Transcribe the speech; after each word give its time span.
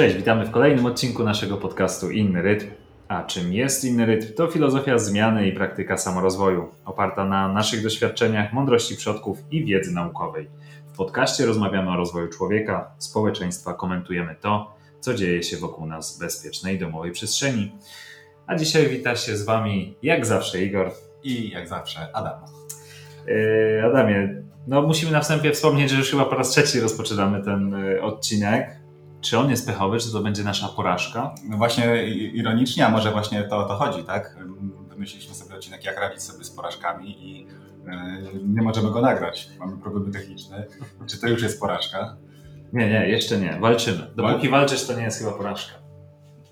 Cześć, 0.00 0.16
witamy 0.16 0.46
w 0.46 0.50
kolejnym 0.50 0.86
odcinku 0.86 1.24
naszego 1.24 1.56
podcastu 1.56 2.10
Inny 2.10 2.42
Rytm. 2.42 2.66
A 3.08 3.22
czym 3.22 3.52
jest 3.52 3.84
inny 3.84 4.06
rytm? 4.06 4.34
To 4.34 4.46
filozofia 4.46 4.98
zmiany 4.98 5.48
i 5.48 5.52
praktyka 5.52 5.96
samorozwoju, 5.98 6.68
oparta 6.84 7.24
na 7.24 7.52
naszych 7.52 7.82
doświadczeniach, 7.82 8.52
mądrości 8.52 8.96
przodków 8.96 9.38
i 9.50 9.64
wiedzy 9.64 9.94
naukowej. 9.94 10.48
W 10.92 10.96
podcaście 10.96 11.46
rozmawiamy 11.46 11.90
o 11.90 11.96
rozwoju 11.96 12.28
człowieka, 12.28 12.90
społeczeństwa, 12.98 13.74
komentujemy 13.74 14.36
to, 14.40 14.74
co 15.00 15.14
dzieje 15.14 15.42
się 15.42 15.56
wokół 15.56 15.86
nas 15.86 16.16
w 16.16 16.20
bezpiecznej 16.20 16.78
domowej 16.78 17.12
przestrzeni. 17.12 17.72
A 18.46 18.56
dzisiaj 18.56 18.88
wita 18.88 19.16
się 19.16 19.36
z 19.36 19.44
Wami, 19.44 19.96
jak 20.02 20.26
zawsze, 20.26 20.62
Igor. 20.62 20.90
I 21.22 21.50
jak 21.50 21.68
zawsze, 21.68 22.08
Adam. 22.12 22.40
Yy, 23.26 23.84
Adamie, 23.84 24.42
no 24.66 24.82
musimy 24.82 25.12
na 25.12 25.20
wstępie 25.20 25.52
wspomnieć, 25.52 25.90
że 25.90 25.96
już 25.96 26.10
chyba 26.10 26.24
po 26.24 26.36
raz 26.36 26.50
trzeci 26.50 26.80
rozpoczynamy 26.80 27.44
ten 27.44 27.70
yy, 27.70 28.02
odcinek. 28.02 28.79
Czy 29.20 29.38
on 29.38 29.50
jest 29.50 29.66
pechowy, 29.66 29.98
czy 29.98 30.12
to 30.12 30.20
będzie 30.20 30.44
nasza 30.44 30.68
porażka? 30.68 31.34
No 31.48 31.56
właśnie 31.56 32.08
ironicznie, 32.08 32.86
a 32.86 32.90
może 32.90 33.10
właśnie 33.10 33.42
to 33.42 33.58
o 33.58 33.64
to 33.64 33.74
chodzi, 33.74 34.04
tak? 34.04 34.36
Wymyśliliśmy 34.88 35.34
sobie 35.34 35.54
odcinek, 35.54 35.84
jak 35.84 36.00
radzić 36.00 36.22
sobie 36.22 36.44
z 36.44 36.50
porażkami 36.50 37.28
i 37.28 37.46
yy, 37.46 37.48
nie 38.44 38.62
możemy 38.62 38.90
go 38.90 39.00
nagrać. 39.00 39.48
Mamy 39.58 39.78
problemy 39.78 40.12
techniczne. 40.12 40.66
Czy 41.06 41.20
to 41.20 41.28
już 41.28 41.42
jest 41.42 41.60
porażka? 41.60 42.16
Nie, 42.72 42.90
nie, 42.90 43.08
jeszcze 43.08 43.38
nie. 43.38 43.58
Walczymy. 43.60 44.10
Dopóki 44.16 44.48
walczysz, 44.48 44.86
to 44.86 44.92
nie 44.92 45.02
jest 45.02 45.18
chyba 45.18 45.32
porażka. 45.32 45.80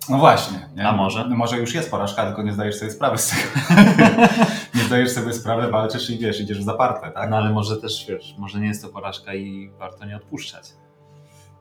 No 0.08 0.18
właśnie. 0.18 0.68
Nie? 0.76 0.88
A 0.88 0.92
może? 0.92 1.28
No 1.28 1.36
może 1.36 1.58
już 1.58 1.74
jest 1.74 1.90
porażka, 1.90 2.26
tylko 2.26 2.42
nie 2.42 2.52
zdajesz 2.52 2.76
sobie 2.76 2.90
sprawy 2.90 3.18
z 3.18 3.30
tego. 3.30 3.82
nie 4.74 4.82
zdajesz 4.82 5.10
sobie 5.10 5.32
sprawy, 5.32 5.70
walczysz 5.70 6.10
i 6.10 6.18
wiesz, 6.18 6.40
idziesz 6.40 6.60
w 6.60 6.64
zaparte, 6.64 7.10
tak? 7.10 7.30
No 7.30 7.36
ale 7.36 7.50
może 7.50 7.76
też, 7.76 8.06
wiesz, 8.08 8.34
może 8.38 8.60
nie 8.60 8.68
jest 8.68 8.82
to 8.82 8.88
porażka 8.88 9.34
i 9.34 9.70
warto 9.78 10.04
nie 10.04 10.16
odpuszczać. 10.16 10.64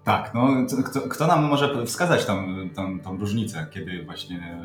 Tak, 0.08 0.34
no 0.34 0.48
kto, 0.86 1.02
kto 1.02 1.28
nam 1.28 1.44
może 1.44 1.86
wskazać 1.86 2.26
tą, 2.26 2.46
tą, 2.76 3.00
tą 3.00 3.18
różnicę, 3.18 3.68
kiedy 3.72 4.06
właśnie 4.06 4.62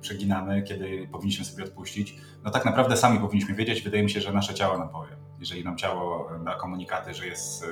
przeginamy, 0.00 0.62
kiedy 0.62 1.08
powinniśmy 1.12 1.44
sobie 1.44 1.64
odpuścić? 1.64 2.16
No 2.44 2.50
tak 2.50 2.64
naprawdę 2.64 2.96
sami 2.96 3.18
powinniśmy 3.18 3.54
wiedzieć, 3.54 3.82
wydaje 3.82 4.02
mi 4.02 4.10
się, 4.10 4.20
że 4.20 4.32
nasze 4.32 4.54
ciało 4.54 4.78
nam 4.78 4.88
powie. 4.88 5.16
Jeżeli 5.40 5.64
nam 5.64 5.76
ciało 5.76 6.30
da 6.44 6.54
komunikaty, 6.54 7.14
że, 7.14 7.26
jest, 7.26 7.64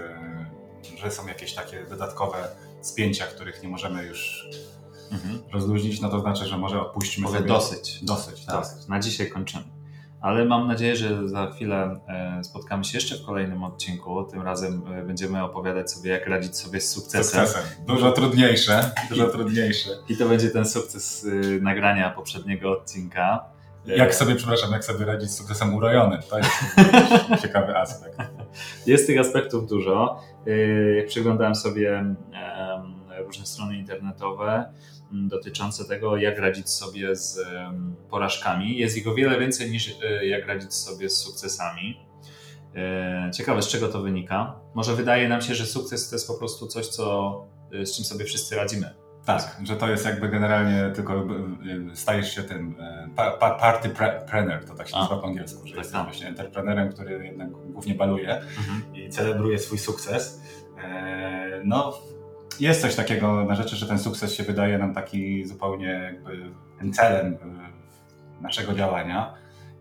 że 0.97 1.11
są 1.11 1.27
jakieś 1.27 1.55
takie 1.55 1.87
dodatkowe 1.87 2.49
spięcia, 2.81 3.27
których 3.27 3.63
nie 3.63 3.69
możemy 3.69 4.05
już 4.05 4.49
mhm. 5.13 5.43
rozluźnić, 5.53 6.01
no 6.01 6.09
to 6.09 6.21
znaczy, 6.21 6.47
że 6.47 6.59
może 6.59 6.81
odpuśćmy 6.81 7.27
Powie 7.27 7.39
sobie. 7.39 7.49
dosyć. 7.49 8.05
Dosyć, 8.05 8.45
tak. 8.45 8.57
Dosyć. 8.57 8.89
Na 8.89 9.01
dzisiaj 9.01 9.31
kończymy. 9.31 9.74
Ale 10.25 10.45
mam 10.45 10.69
nadzieję, 10.69 10.97
że 10.97 11.29
za 11.29 11.51
chwilę 11.51 12.01
e, 12.09 12.45
spotkamy 12.45 12.85
się 12.85 12.99
jeszcze 12.99 13.17
w 13.17 13.23
kolejnym 13.23 13.65
odcinku. 13.65 14.25
Tym 14.25 14.43
razem 14.43 14.83
e, 14.95 15.03
będziemy 15.03 15.43
opowiadać 15.43 15.93
sobie, 15.93 16.11
jak 16.11 16.27
radzić 16.27 16.57
sobie 16.57 16.81
z 16.81 16.91
sukcesem. 16.91 17.47
Sukcesem. 17.47 17.87
Dużo 17.87 18.13
trudniejsze. 18.13 18.91
Dużo 19.11 19.27
trudniejsze. 19.27 19.91
I 20.09 20.17
to 20.17 20.29
będzie 20.29 20.51
ten 20.51 20.65
sukces 20.67 21.27
e, 21.27 21.61
nagrania 21.61 22.11
poprzedniego 22.11 22.71
odcinka. 22.71 23.45
Jak 23.87 24.15
sobie, 24.15 24.35
przepraszam, 24.35 24.73
jak 24.73 24.85
sobie 24.85 25.05
radzić 25.05 25.31
z 25.31 25.37
sukcesem 25.37 25.75
urojonym. 25.75 26.21
To 26.31 26.39
jest 26.39 26.51
ciekawy 27.43 27.77
aspekt. 27.77 28.19
Jest 28.87 29.07
tych 29.07 29.21
aspektów 29.21 29.69
dużo. 29.69 30.21
Jak 30.97 31.07
przeglądałem 31.07 31.55
sobie 31.55 32.15
różne 33.25 33.47
strony 33.47 33.77
internetowe 33.77 34.65
dotyczące 35.15 35.85
tego, 35.85 36.17
jak 36.17 36.39
radzić 36.39 36.71
sobie 36.71 37.17
z 37.17 37.39
porażkami. 38.11 38.79
Jest 38.79 38.97
ich 38.97 39.09
o 39.09 39.15
wiele 39.15 39.39
więcej 39.39 39.71
niż 39.71 39.97
e, 40.03 40.27
jak 40.27 40.47
radzić 40.47 40.75
sobie 40.75 41.11
z 41.11 41.17
sukcesami. 41.17 42.01
E, 42.77 43.31
ciekawe, 43.35 43.63
z 43.63 43.69
czego 43.69 43.89
to 43.89 44.03
wynika. 44.03 44.61
Może 44.75 44.95
wydaje 44.95 45.29
nam 45.29 45.43
się, 45.43 45.55
że 45.55 45.67
sukces 45.67 46.09
to 46.09 46.17
jest 46.17 46.29
po 46.29 46.35
prostu 46.35 46.67
coś, 46.67 46.87
co, 46.87 47.47
e, 47.73 47.87
z 47.87 47.97
czym 47.97 48.05
sobie 48.05 48.25
wszyscy 48.25 48.57
radzimy. 48.57 48.95
Tak, 49.25 49.61
że 49.63 49.77
to 49.77 49.89
jest 49.89 50.05
jakby 50.05 50.29
generalnie 50.29 50.93
tylko 50.95 51.27
stajesz 51.95 52.35
się 52.35 52.43
tym 52.43 52.75
party 53.61 53.91
planner, 54.29 54.65
to 54.65 54.75
tak 54.75 54.89
się 54.89 54.97
nazywa 54.97 55.17
po 55.17 55.27
angielsku, 55.27 55.67
że 55.67 55.75
tak, 55.75 55.79
jesteś 55.79 55.93
tak. 55.93 56.05
właśnie 56.05 56.29
entrepreneurem, 56.29 56.93
który 56.93 57.27
jednak 57.27 57.51
głównie 57.51 57.95
baluje 57.95 58.37
mhm. 58.37 58.83
i 58.95 59.09
celebruje 59.09 59.59
swój 59.59 59.79
sukces. 59.79 60.41
No, 61.65 61.93
jest 62.61 62.81
coś 62.81 62.95
takiego 62.95 63.45
na 63.45 63.55
rzeczy, 63.55 63.77
że 63.77 63.87
ten 63.87 63.99
sukces 63.99 64.35
się 64.35 64.43
wydaje 64.43 64.79
nam 64.79 64.95
taki 64.95 65.45
zupełnie 65.45 65.87
jakby 65.87 66.51
celem 66.93 67.33
y, 67.33 67.39
naszego 68.43 68.75
działania. 68.75 69.35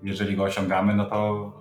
Jeżeli 0.04 0.36
go 0.36 0.44
osiągamy, 0.44 0.96
no 0.96 1.06
to 1.06 1.52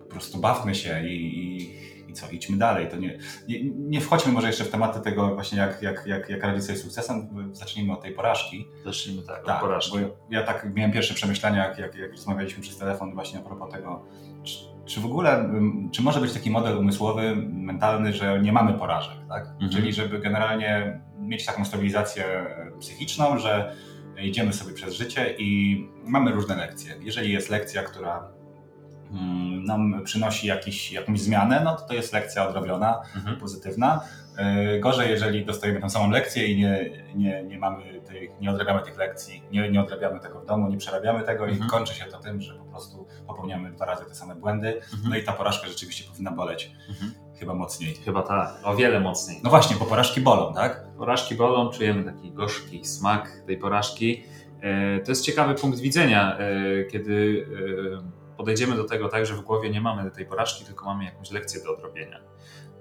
po 0.00 0.06
prostu 0.06 0.38
bawmy 0.38 0.74
się 0.74 1.06
i, 1.06 1.38
i, 1.38 2.10
i 2.10 2.12
co, 2.12 2.30
idźmy 2.30 2.56
dalej. 2.56 2.88
To 2.88 2.96
nie, 2.96 3.18
nie, 3.48 3.64
nie, 3.64 4.00
wchodźmy 4.00 4.32
może 4.32 4.46
jeszcze 4.46 4.64
w 4.64 4.70
tematy 4.70 5.00
tego 5.00 5.34
właśnie 5.34 5.58
jak, 5.58 5.82
jak, 5.82 6.06
jak, 6.06 6.28
jak 6.28 6.42
radzić 6.42 6.64
sobie 6.64 6.78
z 6.78 6.82
sukcesem, 6.82 7.28
zacznijmy 7.52 7.92
od 7.92 8.02
tej 8.02 8.14
porażki. 8.14 8.68
Zacznijmy 8.84 9.22
tak, 9.22 9.44
tak 9.44 9.54
od 9.54 9.60
porażki. 9.60 9.96
Ja 10.30 10.42
tak 10.42 10.74
miałem 10.74 10.92
pierwsze 10.92 11.14
przemyślenia, 11.14 11.68
jak, 11.68 11.78
jak, 11.78 11.94
jak 11.94 12.10
rozmawialiśmy 12.10 12.62
przez 12.62 12.78
telefon 12.78 13.14
właśnie 13.14 13.38
a 13.38 13.42
propos 13.42 13.72
tego, 13.72 14.04
czy 14.86 15.00
w 15.00 15.06
ogóle, 15.06 15.50
czy 15.92 16.02
może 16.02 16.20
być 16.20 16.32
taki 16.32 16.50
model 16.50 16.78
umysłowy, 16.78 17.36
mentalny, 17.52 18.12
że 18.12 18.40
nie 18.42 18.52
mamy 18.52 18.72
porażek, 18.72 19.16
tak? 19.28 19.46
Mhm. 19.46 19.70
Czyli 19.70 19.92
żeby 19.92 20.18
generalnie 20.18 21.00
mieć 21.20 21.46
taką 21.46 21.64
stabilizację 21.64 22.24
psychiczną, 22.80 23.38
że 23.38 23.76
idziemy 24.22 24.52
sobie 24.52 24.74
przez 24.74 24.94
życie 24.94 25.34
i 25.38 25.80
mamy 26.04 26.32
różne 26.32 26.56
lekcje. 26.56 26.94
Jeżeli 27.00 27.32
jest 27.32 27.50
lekcja, 27.50 27.82
która 27.82 28.28
nam 29.64 30.02
przynosi 30.04 30.46
jakiś, 30.46 30.92
jakąś 30.92 31.20
zmianę, 31.20 31.60
no 31.64 31.76
to 31.76 31.86
to 31.86 31.94
jest 31.94 32.12
lekcja 32.12 32.48
odrobiona, 32.48 33.02
mhm. 33.16 33.36
pozytywna. 33.36 34.00
E, 34.36 34.78
gorzej, 34.80 35.10
jeżeli 35.10 35.44
dostajemy 35.44 35.80
tą 35.80 35.90
samą 35.90 36.10
lekcję 36.10 36.46
i 36.46 36.56
nie, 36.56 36.90
nie, 37.14 37.42
nie 37.42 37.58
mamy 37.58 38.00
tych, 38.00 38.30
nie 38.40 38.50
odrabiamy 38.50 38.82
tych 38.82 38.98
lekcji, 38.98 39.42
nie, 39.52 39.70
nie 39.70 39.80
odrabiamy 39.80 40.20
tego 40.20 40.40
w 40.40 40.46
domu, 40.46 40.68
nie 40.68 40.76
przerabiamy 40.76 41.22
tego 41.22 41.44
mhm. 41.44 41.66
i 41.66 41.70
kończy 41.70 41.94
się 41.94 42.04
to 42.04 42.18
tym, 42.18 42.40
że 42.40 42.54
po 42.54 42.64
prostu 42.64 43.06
popełniamy 43.26 43.72
dwa 43.72 43.84
razy 43.84 44.04
te 44.04 44.14
same 44.14 44.34
błędy. 44.34 44.74
Mhm. 44.74 45.10
No 45.10 45.16
i 45.16 45.22
ta 45.22 45.32
porażka 45.32 45.68
rzeczywiście 45.68 46.10
powinna 46.10 46.30
boleć. 46.30 46.72
Mhm. 46.88 47.12
Chyba 47.38 47.54
mocniej. 47.54 47.94
Chyba 47.94 48.22
tak, 48.22 48.54
o 48.64 48.76
wiele 48.76 49.00
mocniej. 49.00 49.40
No 49.44 49.50
właśnie, 49.50 49.76
bo 49.76 49.84
porażki 49.84 50.20
bolą, 50.20 50.54
tak? 50.54 50.86
Porażki 50.98 51.34
bolą, 51.34 51.70
czujemy 51.70 52.12
taki 52.12 52.32
gorzki 52.32 52.84
smak 52.84 53.42
tej 53.46 53.58
porażki. 53.58 54.22
E, 54.60 55.00
to 55.00 55.10
jest 55.10 55.24
ciekawy 55.24 55.54
punkt 55.54 55.78
widzenia, 55.78 56.38
e, 56.38 56.84
kiedy 56.84 57.46
podejdziemy 58.36 58.76
do 58.76 58.84
tego 58.84 59.08
tak, 59.08 59.26
że 59.26 59.34
w 59.34 59.40
głowie 59.40 59.70
nie 59.70 59.80
mamy 59.80 60.10
tej 60.10 60.26
porażki, 60.26 60.64
tylko 60.64 60.84
mamy 60.84 61.04
jakąś 61.04 61.30
lekcję 61.30 61.62
do 61.64 61.76
odrobienia. 61.76 62.20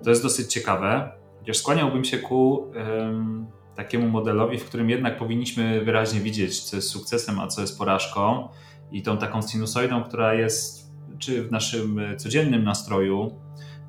To 0.04 0.10
jest 0.10 0.24
dosyć 0.24 0.54
ciekawe. 0.54 1.12
Chociaż 1.40 1.58
skłaniałbym 1.58 2.06
się 2.06 2.18
ku 2.18 2.54
um, 2.58 3.48
takiemu 3.76 4.10
modelowi, 4.10 4.58
w 4.58 4.66
którym 4.66 4.90
jednak 4.90 5.18
powinniśmy 5.18 5.82
wyraźnie 5.82 6.20
widzieć, 6.20 6.64
co 6.64 6.76
jest 6.76 6.90
sukcesem, 6.90 7.40
a 7.40 7.48
co 7.48 7.62
jest 7.62 7.78
porażką 7.78 8.50
i 8.92 9.02
tą 9.02 9.18
taką 9.18 9.42
sinusoidą, 9.42 10.04
która 10.04 10.34
jest 10.34 10.86
czy 11.20 11.44
w 11.44 11.52
naszym 11.52 12.02
codziennym 12.18 12.64
nastroju, 12.64 13.32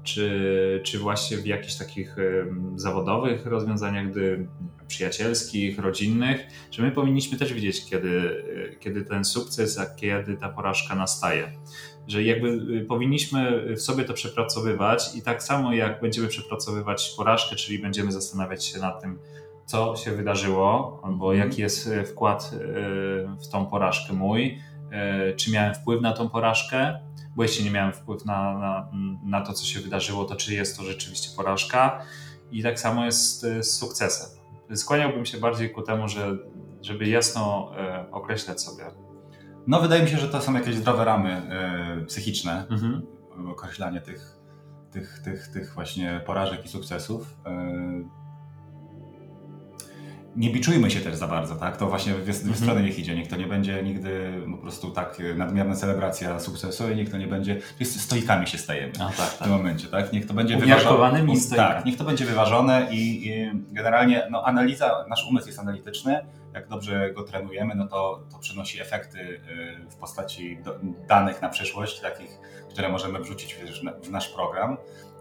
czy, 0.06 0.81
czy 0.84 0.99
właśnie 0.99 1.37
w 1.37 1.47
jakichś 1.47 1.75
takich 1.75 2.17
zawodowych 2.77 3.47
rozwiązaniach, 3.47 4.11
gdy 4.11 4.49
przyjacielskich, 4.87 5.78
rodzinnych, 5.78 6.47
że 6.71 6.83
my 6.83 6.91
powinniśmy 6.91 7.39
też 7.39 7.53
widzieć, 7.53 7.91
kiedy, 7.91 8.45
kiedy 8.81 9.03
ten 9.03 9.25
sukces, 9.25 9.78
a 9.78 9.87
kiedy 9.97 10.37
ta 10.37 10.49
porażka 10.49 10.95
nastaje 10.95 11.53
że 12.06 12.22
jakby 12.22 12.49
y, 12.49 12.84
powinniśmy 12.89 13.75
w 13.75 13.81
sobie 13.81 14.05
to 14.05 14.15
przepracowywać 14.15 15.15
i 15.15 15.22
tak 15.22 15.43
samo 15.43 15.72
jak 15.72 16.00
będziemy 16.00 16.28
przepracowywać 16.28 17.15
porażkę, 17.16 17.56
czyli 17.56 17.78
będziemy 17.78 18.12
zastanawiać 18.12 18.65
się 18.65 18.78
nad 18.78 19.03
tym, 19.03 19.19
co 19.66 19.97
się 19.97 20.12
wydarzyło, 20.12 21.00
albo 21.05 21.33
mhm. 21.33 21.50
jaki 21.50 21.62
jest 21.62 21.87
y, 21.87 22.05
wkład 22.05 22.50
y, 22.53 22.59
w 23.45 23.49
tą 23.49 23.66
porażkę 23.66 24.13
mój, 24.13 24.59
czy 25.36 25.51
miałem 25.51 25.75
wpływ 25.75 26.03
na 26.03 26.13
tą 26.13 26.28
porażkę, 26.28 26.98
bo 27.36 27.42
jeśli 27.42 27.65
nie 27.65 27.71
miałem 27.71 27.92
wpływu 27.92 28.24
na, 28.24 28.59
na, 28.59 28.91
na 29.24 29.41
to, 29.41 29.53
co 29.53 29.65
się 29.65 29.80
wydarzyło, 29.80 30.24
to 30.24 30.36
czy 30.36 30.54
jest 30.54 30.77
to 30.77 30.83
rzeczywiście 30.83 31.36
porażka. 31.36 32.03
I 32.50 32.62
tak 32.62 32.80
samo 32.80 33.04
jest 33.04 33.41
z 33.41 33.71
sukcesem. 33.71 34.38
Skłaniałbym 34.74 35.27
się 35.27 35.38
bardziej 35.38 35.71
ku 35.71 35.83
temu, 35.83 36.09
że, 36.09 36.38
żeby 36.83 37.09
jasno 37.09 37.72
określać 38.10 38.62
sobie, 38.62 38.84
no, 39.66 39.80
wydaje 39.80 40.03
mi 40.03 40.09
się, 40.09 40.18
że 40.18 40.28
to 40.28 40.41
są 40.41 40.54
jakieś 40.54 40.74
zdrowe 40.74 41.04
ramy 41.04 41.42
y, 42.03 42.04
psychiczne, 42.04 42.66
mhm. 42.71 43.03
określanie 43.48 44.00
tych, 44.00 44.36
tych, 44.91 45.21
tych, 45.24 45.48
tych 45.48 45.74
właśnie 45.74 46.21
porażek 46.27 46.65
i 46.65 46.68
sukcesów. 46.68 47.36
Nie 50.36 50.50
biczujmy 50.50 50.91
się 50.91 51.00
też 51.00 51.15
za 51.15 51.28
bardzo, 51.28 51.56
tak? 51.56 51.77
To 51.77 51.86
właśnie 51.86 52.15
w 52.15 52.22
dwie 52.22 52.33
mhm. 52.33 52.56
strony 52.56 52.83
niech 52.83 52.98
idzie. 52.98 53.15
Niech 53.15 53.28
to 53.28 53.36
nie 53.36 53.47
będzie 53.47 53.83
nigdy 53.83 54.33
po 54.50 54.56
prostu 54.56 54.91
tak 54.91 55.18
nadmierna 55.36 55.74
celebracja 55.74 56.41
sukcesu 56.41 56.91
i 56.91 56.97
niech 56.97 57.10
to 57.10 57.18
nie 57.18 57.27
będzie. 57.27 57.60
Stoikami 57.84 58.47
się 58.47 58.59
stajemy 58.59 58.92
tak, 58.92 59.16
tak. 59.16 59.27
w 59.27 59.38
tym 59.38 59.50
momencie, 59.50 59.88
tak? 59.88 60.12
Niech 60.12 60.27
to 60.27 60.34
będzie 60.34 60.56
wyważone. 60.56 61.27
Tak, 61.56 61.84
niech 61.84 61.97
to 61.97 62.04
będzie 62.04 62.24
wyważone 62.24 62.88
i, 62.91 63.28
i, 63.28 63.50
generalnie 63.72 64.27
no, 64.30 64.44
analiza, 64.44 65.04
nasz 65.09 65.27
umysł 65.30 65.47
jest 65.47 65.59
analityczny. 65.59 66.27
Jak 66.54 66.68
dobrze 66.68 67.12
go 67.12 67.22
trenujemy, 67.22 67.74
no 67.74 67.86
to, 67.86 68.22
to 68.33 68.38
przynosi 68.38 68.80
efekty 68.80 69.18
y, 69.21 69.91
w 69.91 69.97
postaci 69.97 70.59
danych 71.09 71.42
na 71.42 71.48
przyszłość, 71.48 72.00
takich, 72.00 72.38
które 72.77 72.89
możemy 72.89 73.21
wrzucić 73.21 73.57
w 74.03 74.11
nasz 74.11 74.28
program 74.28 74.77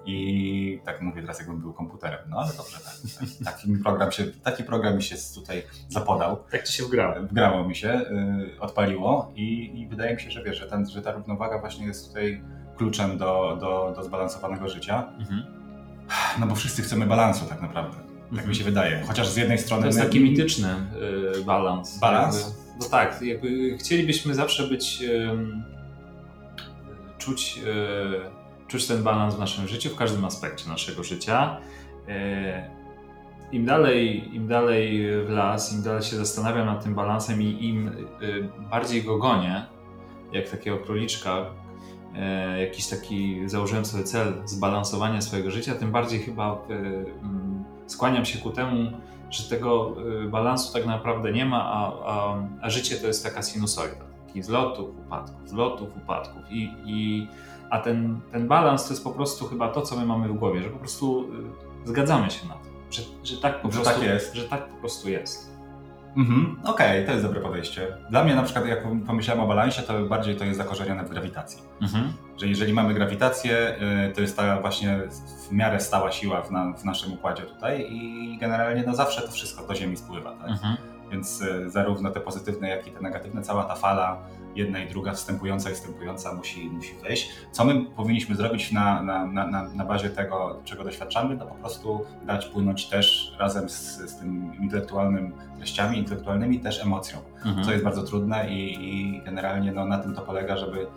I 0.06 0.81
tak 0.86 1.02
mówię 1.02 1.22
teraz, 1.22 1.40
jakbym 1.40 1.62
był 1.62 1.74
komputerem. 1.74 2.19
No 2.30 2.38
ale 2.38 2.54
dobrze, 2.57 2.78
tak, 2.78 2.94
tak, 3.19 3.30
taki, 3.46 3.78
program 3.84 4.12
się, 4.12 4.25
taki 4.44 4.63
program 4.63 4.96
mi 4.96 5.04
się 5.04 5.16
tutaj 5.36 5.63
zapodał. 5.90 6.38
Tak 6.52 6.63
ci 6.63 6.74
się 6.74 6.84
wgrało. 6.84 7.16
Wgrało 7.22 7.68
mi 7.68 7.75
się, 7.75 8.02
yy, 8.48 8.60
odpaliło 8.60 9.31
i, 9.36 9.80
i, 9.80 9.88
wydaje 9.88 10.16
mi 10.16 10.22
się, 10.22 10.31
że 10.31 10.44
wiesz, 10.44 10.57
że, 10.57 10.68
ten, 10.68 10.90
że 10.90 11.02
ta 11.02 11.12
równowaga 11.12 11.60
właśnie 11.60 11.86
jest 11.86 12.07
tutaj 12.07 12.42
kluczem 12.78 13.18
do, 13.18 13.58
do, 13.62 13.94
do 13.96 14.04
zbalansowanego 14.04 14.69
życia. 14.69 15.13
Mhm. 15.19 15.44
No 16.40 16.48
bo 16.48 16.56
wszyscy 16.56 16.81
chcemy 16.81 17.06
balansu 17.06 17.46
tak 17.46 17.62
naprawdę. 17.62 17.98
Tak 17.98 18.31
mi 18.31 18.38
mhm. 18.38 18.56
się 18.56 18.63
wydaje. 18.63 19.04
Chociaż 19.08 19.28
z 19.28 19.36
jednej 19.36 19.60
strony. 19.60 19.81
To 19.81 19.88
jest 19.88 20.00
taki 20.00 20.19
mityczny 20.19 20.69
yy, 21.36 21.44
balans. 21.44 22.00
Balans? 22.00 22.42
Jakby, 22.42 22.84
no 22.84 22.90
tak, 22.90 23.22
jakby 23.22 23.78
chcielibyśmy 23.78 24.34
zawsze 24.34 24.68
być. 24.68 25.01
Yy, 25.01 25.75
czuć. 27.25 27.57
Yy, 27.57 28.45
czuć 28.68 28.88
ten 28.88 29.04
balans 29.04 29.36
w 29.36 29.39
naszym 29.39 29.68
życiu, 29.68 29.89
w 29.89 29.95
każdym 29.95 30.25
aspekcie 30.25 30.69
naszego 30.69 31.04
życia. 31.04 31.57
E, 32.07 32.75
Im 33.51 33.66
dalej, 33.66 34.36
im 34.36 34.48
dalej 34.48 35.07
w 35.25 35.30
las, 35.30 35.74
im 35.74 35.83
dalej 35.83 36.04
się 36.04 36.16
zastanawiam 36.16 36.66
nad 36.66 36.83
tym 36.83 36.95
balansem 36.95 37.42
i 37.42 37.66
im 37.66 37.88
e, 37.88 37.92
bardziej 38.69 39.04
go 39.04 39.18
gonię, 39.18 39.66
jak 40.31 40.50
takiego 40.50 40.77
króliczka, 40.77 41.45
e, 42.16 42.62
jakiś 42.62 42.88
taki, 42.88 43.50
założyłem 43.50 43.86
sobie 43.86 44.04
cel 44.04 44.33
zbalansowania 44.45 45.22
swojego 45.22 45.51
życia, 45.51 45.75
tym 45.75 45.92
bardziej 45.92 46.19
chyba 46.19 46.62
mm, 46.69 47.63
skłaniam 47.88 48.25
się 48.25 48.39
ku 48.39 48.51
temu, 48.51 48.92
że 49.30 49.50
tego 49.50 49.95
balansu 50.30 50.74
tak 50.74 50.86
naprawdę 50.86 51.31
nie 51.31 51.45
ma, 51.45 51.63
a, 51.63 51.94
a, 52.06 52.48
a 52.62 52.69
życie 52.69 52.95
to 52.95 53.07
jest 53.07 53.24
taka 53.24 53.44
sinusoida. 53.44 54.05
Wzlotów, 54.42 54.90
upadków, 55.06 55.44
wzlotów, 55.44 55.98
upadków. 55.98 56.42
I, 56.50 56.74
i 56.86 57.28
a 57.70 57.80
ten, 57.80 58.20
ten 58.32 58.48
balans 58.48 58.84
to 58.84 58.94
jest 58.94 59.04
po 59.04 59.12
prostu 59.12 59.46
chyba 59.48 59.70
to, 59.70 59.82
co 59.82 59.98
my 59.98 60.06
mamy 60.06 60.28
w 60.28 60.34
głowie, 60.34 60.62
że 60.62 60.70
po 60.70 60.80
prostu 60.80 61.26
y, 61.84 61.88
zgadzamy 61.88 62.32
się 62.32 62.48
na 62.48 62.54
to, 62.54 62.70
że, 62.92 63.02
że, 63.24 63.38
tak, 63.38 63.62
po 63.62 63.72
że 63.72 63.74
prostu, 63.74 64.00
tak 64.00 64.04
jest. 64.04 64.36
Że 64.36 64.44
tak 64.44 64.68
po 64.68 64.76
prostu 64.76 65.10
jest. 65.10 65.56
Mhm, 66.18 66.60
Okej, 66.64 66.92
okay, 66.92 67.06
to 67.06 67.12
jest 67.12 67.24
dobre 67.24 67.42
podejście. 67.42 67.98
Dla 68.10 68.24
mnie 68.24 68.36
na 68.36 68.44
przykład, 68.44 68.66
jak 68.66 69.06
pomyślałem 69.06 69.44
o 69.44 69.48
balansie, 69.48 69.82
to 69.82 70.06
bardziej 70.06 70.36
to 70.36 70.46
jest 70.46 70.58
zakorzenione 70.58 71.04
w 71.04 71.10
grawitacji. 71.10 71.62
Mhm. 71.82 72.14
Że 72.38 72.48
jeżeli 72.48 72.74
mamy 72.74 72.94
grawitację, 72.94 73.76
y, 74.10 74.14
to 74.14 74.22
jest 74.22 74.38
ta 74.38 74.62
właśnie 74.62 75.00
w 75.50 75.52
miarę 75.52 75.80
stała 75.80 76.12
siła 76.12 76.42
w, 76.42 76.52
na, 76.52 76.74
w 76.74 76.86
naszym 76.86 77.14
układzie 77.14 77.44
tutaj 77.44 77.88
i 77.90 78.38
generalnie 78.42 78.84
no 78.88 78.96
zawsze 78.96 79.22
to 79.22 79.32
wszystko 79.32 79.68
do 79.68 79.76
Ziemi 79.76 79.98
spływa. 79.98 80.32
Tak? 80.32 80.50
Mhm. 80.50 80.78
Więc 81.15 81.41
y, 81.41 81.69
zarówno 81.69 82.12
te 82.12 82.19
pozytywne, 82.19 82.69
jak 82.69 82.88
i 82.88 82.91
te 82.91 83.01
negatywne, 83.01 83.41
cała 83.41 83.63
ta 83.63 83.75
fala 83.75 84.17
jedna 84.56 84.79
i 84.79 84.89
druga 84.89 85.13
wstępująca 85.13 85.69
i 85.69 85.73
wstępująca 85.73 86.33
musi, 86.33 86.69
musi 86.69 86.94
wejść. 87.03 87.29
Co 87.51 87.65
my 87.65 87.85
powinniśmy 87.85 88.35
zrobić 88.35 88.71
na, 88.71 89.01
na, 89.01 89.25
na, 89.25 89.69
na 89.75 89.85
bazie 89.85 90.09
tego, 90.09 90.62
czego 90.63 90.83
doświadczamy, 90.83 91.38
to 91.38 91.45
po 91.45 91.56
prostu 91.56 92.06
dać 92.25 92.45
płynąć 92.45 92.85
też 92.89 93.35
razem 93.39 93.69
z, 93.69 93.97
z 93.97 94.19
tym 94.19 94.51
intelektualnym 94.62 95.33
treściami, 95.57 95.97
intelektualnymi 95.97 96.59
też 96.59 96.81
emocją, 96.83 97.17
mhm. 97.45 97.65
co 97.65 97.71
jest 97.71 97.83
bardzo 97.83 98.03
trudne 98.03 98.50
i, 98.50 98.89
i 98.89 99.21
generalnie 99.25 99.71
no, 99.71 99.85
na 99.85 99.97
tym 99.97 100.15
to 100.15 100.21
polega, 100.21 100.57
żeby 100.57 100.88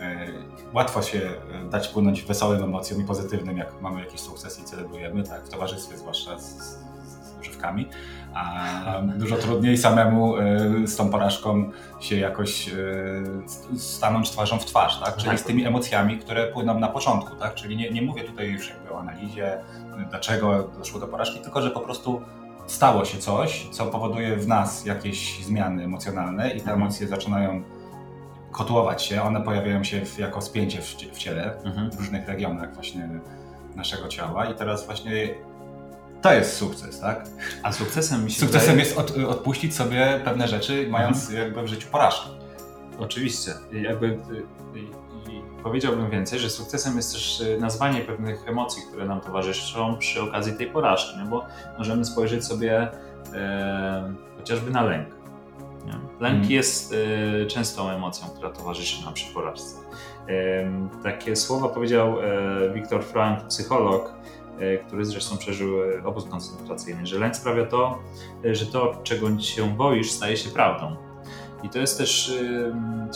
e, 0.00 0.26
łatwo 0.74 1.02
się 1.02 1.20
e, 1.20 1.70
dać 1.70 1.88
płynąć 1.88 2.22
wesołym 2.22 2.62
emocjom 2.62 3.00
i 3.00 3.04
pozytywnym, 3.04 3.58
jak 3.58 3.82
mamy 3.82 4.00
jakiś 4.00 4.20
sukces 4.20 4.60
i 4.60 4.64
celebrujemy, 4.64 5.22
tak, 5.22 5.44
w 5.44 5.48
towarzystwie 5.48 5.98
zwłaszcza 5.98 6.38
z, 6.38 6.58
z, 6.58 6.78
z 7.04 7.40
używkami, 7.40 7.88
a 8.36 9.02
dużo 9.02 9.36
trudniej 9.36 9.78
samemu 9.78 10.36
y, 10.36 10.88
z 10.88 10.96
tą 10.96 11.10
porażką 11.10 11.70
się 12.00 12.16
jakoś 12.16 12.68
y, 12.68 13.78
stanąć 13.78 14.30
twarzą 14.30 14.58
w 14.58 14.64
twarz, 14.64 15.00
tak? 15.00 15.16
Czyli 15.16 15.30
tak. 15.30 15.40
z 15.40 15.44
tymi 15.44 15.66
emocjami, 15.66 16.18
które 16.18 16.46
płyną 16.46 16.80
na 16.80 16.88
początku, 16.88 17.36
tak? 17.36 17.54
Czyli 17.54 17.76
nie, 17.76 17.90
nie 17.90 18.02
mówię 18.02 18.24
tutaj 18.24 18.48
już 18.48 18.70
jakby 18.70 18.92
o 18.92 19.00
analizie, 19.00 19.58
dlaczego 20.10 20.70
doszło 20.78 21.00
do 21.00 21.06
porażki, 21.06 21.40
tylko 21.40 21.62
że 21.62 21.70
po 21.70 21.80
prostu 21.80 22.20
stało 22.66 23.04
się 23.04 23.18
coś, 23.18 23.68
co 23.70 23.86
powoduje 23.86 24.36
w 24.36 24.48
nas 24.48 24.86
jakieś 24.86 25.44
zmiany 25.44 25.84
emocjonalne 25.84 26.48
i 26.48 26.50
te 26.50 26.58
mhm. 26.58 26.82
emocje 26.82 27.08
zaczynają 27.08 27.62
kotłować 28.52 29.02
się, 29.02 29.22
one 29.22 29.40
pojawiają 29.40 29.84
się 29.84 30.00
jako 30.18 30.40
spięcie 30.40 30.82
w, 30.82 30.94
w 30.94 31.18
ciele, 31.18 31.62
mhm. 31.64 31.90
w 31.90 31.98
różnych 31.98 32.28
regionach 32.28 32.74
właśnie 32.74 33.08
naszego 33.76 34.08
ciała 34.08 34.46
i 34.46 34.54
teraz 34.54 34.86
właśnie 34.86 35.34
to 36.28 36.34
jest 36.34 36.56
sukces, 36.56 37.00
tak? 37.00 37.24
A 37.62 37.72
sukcesem 37.72 38.24
mi 38.24 38.30
się 38.30 38.40
Sukcesem 38.40 38.76
wydaje... 38.76 38.88
jest 38.88 38.98
od, 38.98 39.16
odpuścić 39.16 39.74
sobie 39.74 40.20
pewne 40.24 40.48
rzeczy, 40.48 40.86
mając 40.90 41.28
mhm. 41.28 41.44
jakby 41.44 41.62
w 41.62 41.66
życiu 41.66 41.88
porażkę. 41.92 42.28
Oczywiście. 42.98 43.52
Jakby 43.72 44.18
powiedziałbym 45.62 46.10
więcej, 46.10 46.38
że 46.38 46.50
sukcesem 46.50 46.96
jest 46.96 47.12
też 47.12 47.40
y, 47.40 47.58
nazwanie 47.60 48.00
pewnych 48.00 48.48
emocji, 48.48 48.82
które 48.88 49.06
nam 49.06 49.20
towarzyszą 49.20 49.96
przy 49.98 50.22
okazji 50.22 50.52
tej 50.52 50.66
porażki, 50.66 51.14
no 51.18 51.26
bo 51.26 51.44
możemy 51.78 52.04
spojrzeć 52.04 52.44
sobie 52.44 52.88
e, 53.34 54.14
chociażby 54.36 54.70
na 54.70 54.82
lęk. 54.82 55.08
Nie? 55.86 55.92
Lęk 56.20 56.36
mm. 56.36 56.50
jest 56.50 56.94
e, 57.42 57.46
częstą 57.46 57.90
emocją, 57.90 58.28
która 58.28 58.50
towarzyszy 58.50 59.04
nam 59.04 59.14
przy 59.14 59.34
porażce. 59.34 59.76
E, 60.28 60.88
takie 61.02 61.36
słowa 61.36 61.68
powiedział 61.68 62.16
Viktor 62.74 63.04
Frank, 63.04 63.46
psycholog, 63.46 64.12
E, 64.12 64.35
który 64.86 65.04
zresztą 65.04 65.38
przeżył 65.38 65.82
e, 65.82 66.04
obóz 66.04 66.24
koncentracyjny, 66.24 67.06
że 67.06 67.18
lęk 67.18 67.36
sprawia 67.36 67.66
to, 67.66 67.98
e, 68.44 68.54
że 68.54 68.66
to, 68.66 69.00
czego 69.02 69.38
się 69.38 69.76
boisz, 69.76 70.10
staje 70.10 70.36
się 70.36 70.50
prawdą. 70.50 70.96
I 71.62 71.68
to 71.68 71.78
jest 71.78 71.98
też 71.98 72.32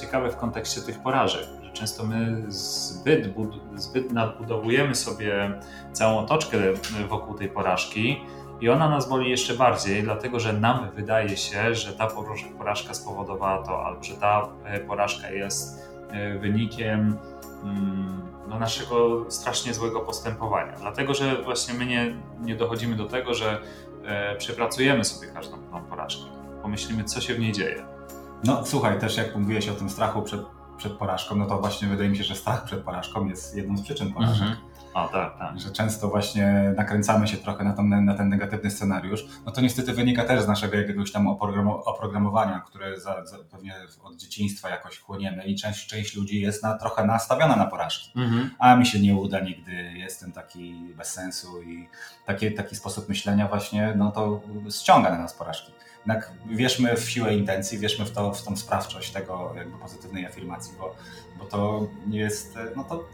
ciekawe 0.01 0.31
w 0.31 0.37
kontekście 0.37 0.81
tych 0.81 1.03
porażek, 1.03 1.47
że 1.63 1.73
często 1.73 2.07
my 2.07 2.43
zbyt, 2.49 3.35
zbyt 3.75 4.13
nadbudowujemy 4.13 4.95
sobie 4.95 5.61
całą 5.93 6.19
otoczkę 6.19 6.59
wokół 7.09 7.35
tej 7.35 7.49
porażki 7.49 8.21
i 8.61 8.69
ona 8.69 8.89
nas 8.89 9.09
boli 9.09 9.31
jeszcze 9.31 9.55
bardziej, 9.55 10.03
dlatego 10.03 10.41
że 10.41 10.53
nam 10.53 10.91
wydaje 10.95 11.37
się, 11.37 11.75
że 11.75 11.93
ta 11.93 12.09
porażka 12.59 12.95
spowodowała 12.95 13.63
to, 13.63 13.87
albo 13.87 14.03
że 14.03 14.15
ta 14.15 14.49
porażka 14.89 15.31
jest 15.31 15.91
wynikiem 16.41 17.17
mm, 17.65 18.23
no, 18.49 18.59
naszego 18.59 19.25
strasznie 19.31 19.75
złego 19.75 20.01
postępowania. 20.01 20.73
Dlatego, 20.77 21.15
że 21.15 21.43
właśnie 21.43 21.75
my 21.75 21.87
nie, 21.87 22.15
nie 22.41 22.57
dochodzimy 22.57 22.97
do 22.97 23.07
tego, 23.07 23.35
że 23.35 23.61
e, 24.05 24.37
przepracujemy 24.37 25.05
sobie 25.05 25.29
każdą 25.33 25.57
tą 25.59 25.83
porażkę. 25.83 26.23
Pomyślimy, 26.63 27.05
co 27.05 27.21
się 27.21 27.35
w 27.35 27.39
niej 27.39 27.53
dzieje. 27.53 27.85
No 28.45 28.67
słuchaj, 28.67 29.01
też 29.01 29.17
jak 29.17 29.37
mówiłeś 29.37 29.69
o 29.69 29.75
tym 29.75 29.91
strachu 29.91 30.23
przed, 30.23 30.41
przed 30.77 30.93
porażką, 30.93 31.37
no 31.37 31.47
to 31.47 31.59
właśnie 31.59 31.89
wydaje 31.89 32.11
mi 32.11 32.17
się, 32.17 32.25
że 32.25 32.35
strach 32.35 32.65
przed 32.65 32.81
porażką 32.81 33.27
jest 33.27 33.57
jedną 33.57 33.77
z 33.77 33.83
przyczyn 33.83 34.13
porażek. 34.13 34.43
Mhm. 34.43 34.70
O, 34.95 35.09
tak, 35.09 35.39
tak. 35.39 35.59
Że 35.59 35.71
często 35.71 36.09
właśnie 36.09 36.75
nakręcamy 36.77 37.29
się 37.29 37.37
trochę 37.37 37.65
na 37.65 37.73
ten, 37.73 38.05
na 38.05 38.15
ten 38.15 38.29
negatywny 38.29 38.71
scenariusz. 38.71 39.25
No 39.47 39.53
to 39.53 39.61
niestety 39.61 39.93
wynika 39.93 40.25
też 40.25 40.43
z 40.43 40.49
naszego 40.49 40.77
jakiegoś 40.77 41.13
tam 41.13 41.27
oprogramowania, 41.85 42.61
które 42.61 43.01
za, 43.01 43.27
za, 43.27 43.37
pewnie 43.51 43.75
od 44.03 44.17
dzieciństwa 44.17 44.69
jakoś 44.69 44.99
chłoniemy 44.99 45.45
i 45.45 45.57
część, 45.57 45.87
część 45.87 46.17
ludzi 46.17 46.41
jest 46.41 46.63
na, 46.63 46.79
trochę 46.79 47.05
nastawiona 47.05 47.57
na 47.57 47.67
porażki. 47.67 48.13
Mhm. 48.17 48.51
A 48.59 48.77
mi 48.77 48.87
się 48.87 49.01
nie 49.01 49.15
uda 49.15 49.41
nigdy, 49.41 49.93
jestem 49.93 50.33
taki 50.33 50.75
bez 50.97 51.13
sensu 51.13 51.63
i 51.63 51.89
taki, 52.27 52.55
taki 52.55 52.77
sposób 52.77 53.09
myślenia 53.09 53.49
właśnie, 53.49 53.95
no 53.97 54.11
to 54.11 54.41
ściąga 54.71 55.11
na 55.11 55.19
nas 55.19 55.35
porażki. 55.35 55.73
Jednak 55.99 56.33
wierzmy 56.47 56.97
w 56.97 57.11
siłę 57.11 57.35
intencji, 57.35 57.79
wierzmy 57.79 58.05
w, 58.05 58.11
to, 58.11 58.33
w 58.33 58.43
tą 58.45 58.57
sprawczość 58.57 59.11
tego 59.11 59.53
jakby 59.57 59.79
pozytywnej 59.79 60.27
afirmacji, 60.27 60.75
bo, 60.79 60.95
bo 61.39 61.45
to 61.45 61.87
jest, 62.11 62.59
no 62.77 62.85
to 62.85 63.05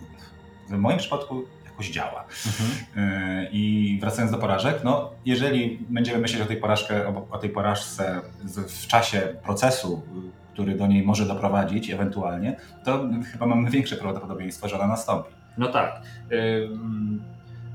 w 0.69 0.71
moim 0.71 0.99
przypadku 0.99 1.45
jakoś 1.77 1.91
działa. 1.91 2.25
Mhm. 2.47 2.71
E, 2.97 3.49
I 3.53 3.99
wracając 4.01 4.33
do 4.33 4.39
porażek, 4.39 4.81
no 4.85 5.11
jeżeli 5.25 5.79
będziemy 5.89 6.19
myśleć 6.19 6.43
o 6.43 6.47
tej, 6.47 6.57
porażce, 6.57 7.13
o 7.31 7.39
tej 7.39 7.51
porażce 7.51 8.21
w 8.69 8.87
czasie 8.87 9.21
procesu, 9.45 10.03
który 10.53 10.75
do 10.75 10.87
niej 10.87 11.03
może 11.03 11.27
doprowadzić 11.27 11.91
ewentualnie, 11.91 12.57
to 12.85 13.09
chyba 13.33 13.47
mamy 13.47 13.71
większe 13.71 13.97
prawdopodobieństwo, 13.97 14.69
że 14.69 14.77
ona 14.77 14.87
nastąpi. 14.87 15.31
No 15.59 15.69
tak. 15.69 16.03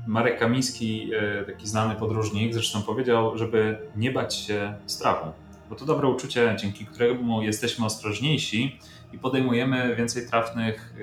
Marek 0.06 0.38
Kamiński, 0.38 1.10
e, 1.14 1.44
taki 1.44 1.68
znany 1.68 1.94
podróżnik, 1.94 2.54
zresztą 2.54 2.82
powiedział, 2.82 3.38
żeby 3.38 3.78
nie 3.96 4.10
bać 4.10 4.34
się 4.34 4.74
strachu, 4.86 5.26
bo 5.70 5.76
to 5.76 5.84
dobre 5.84 6.08
uczucie, 6.08 6.56
dzięki 6.58 6.86
któremu 6.86 7.42
jesteśmy 7.42 7.86
ostrożniejsi 7.86 8.78
i 9.12 9.18
podejmujemy 9.18 9.96
więcej 9.96 10.26
trafnych 10.26 10.94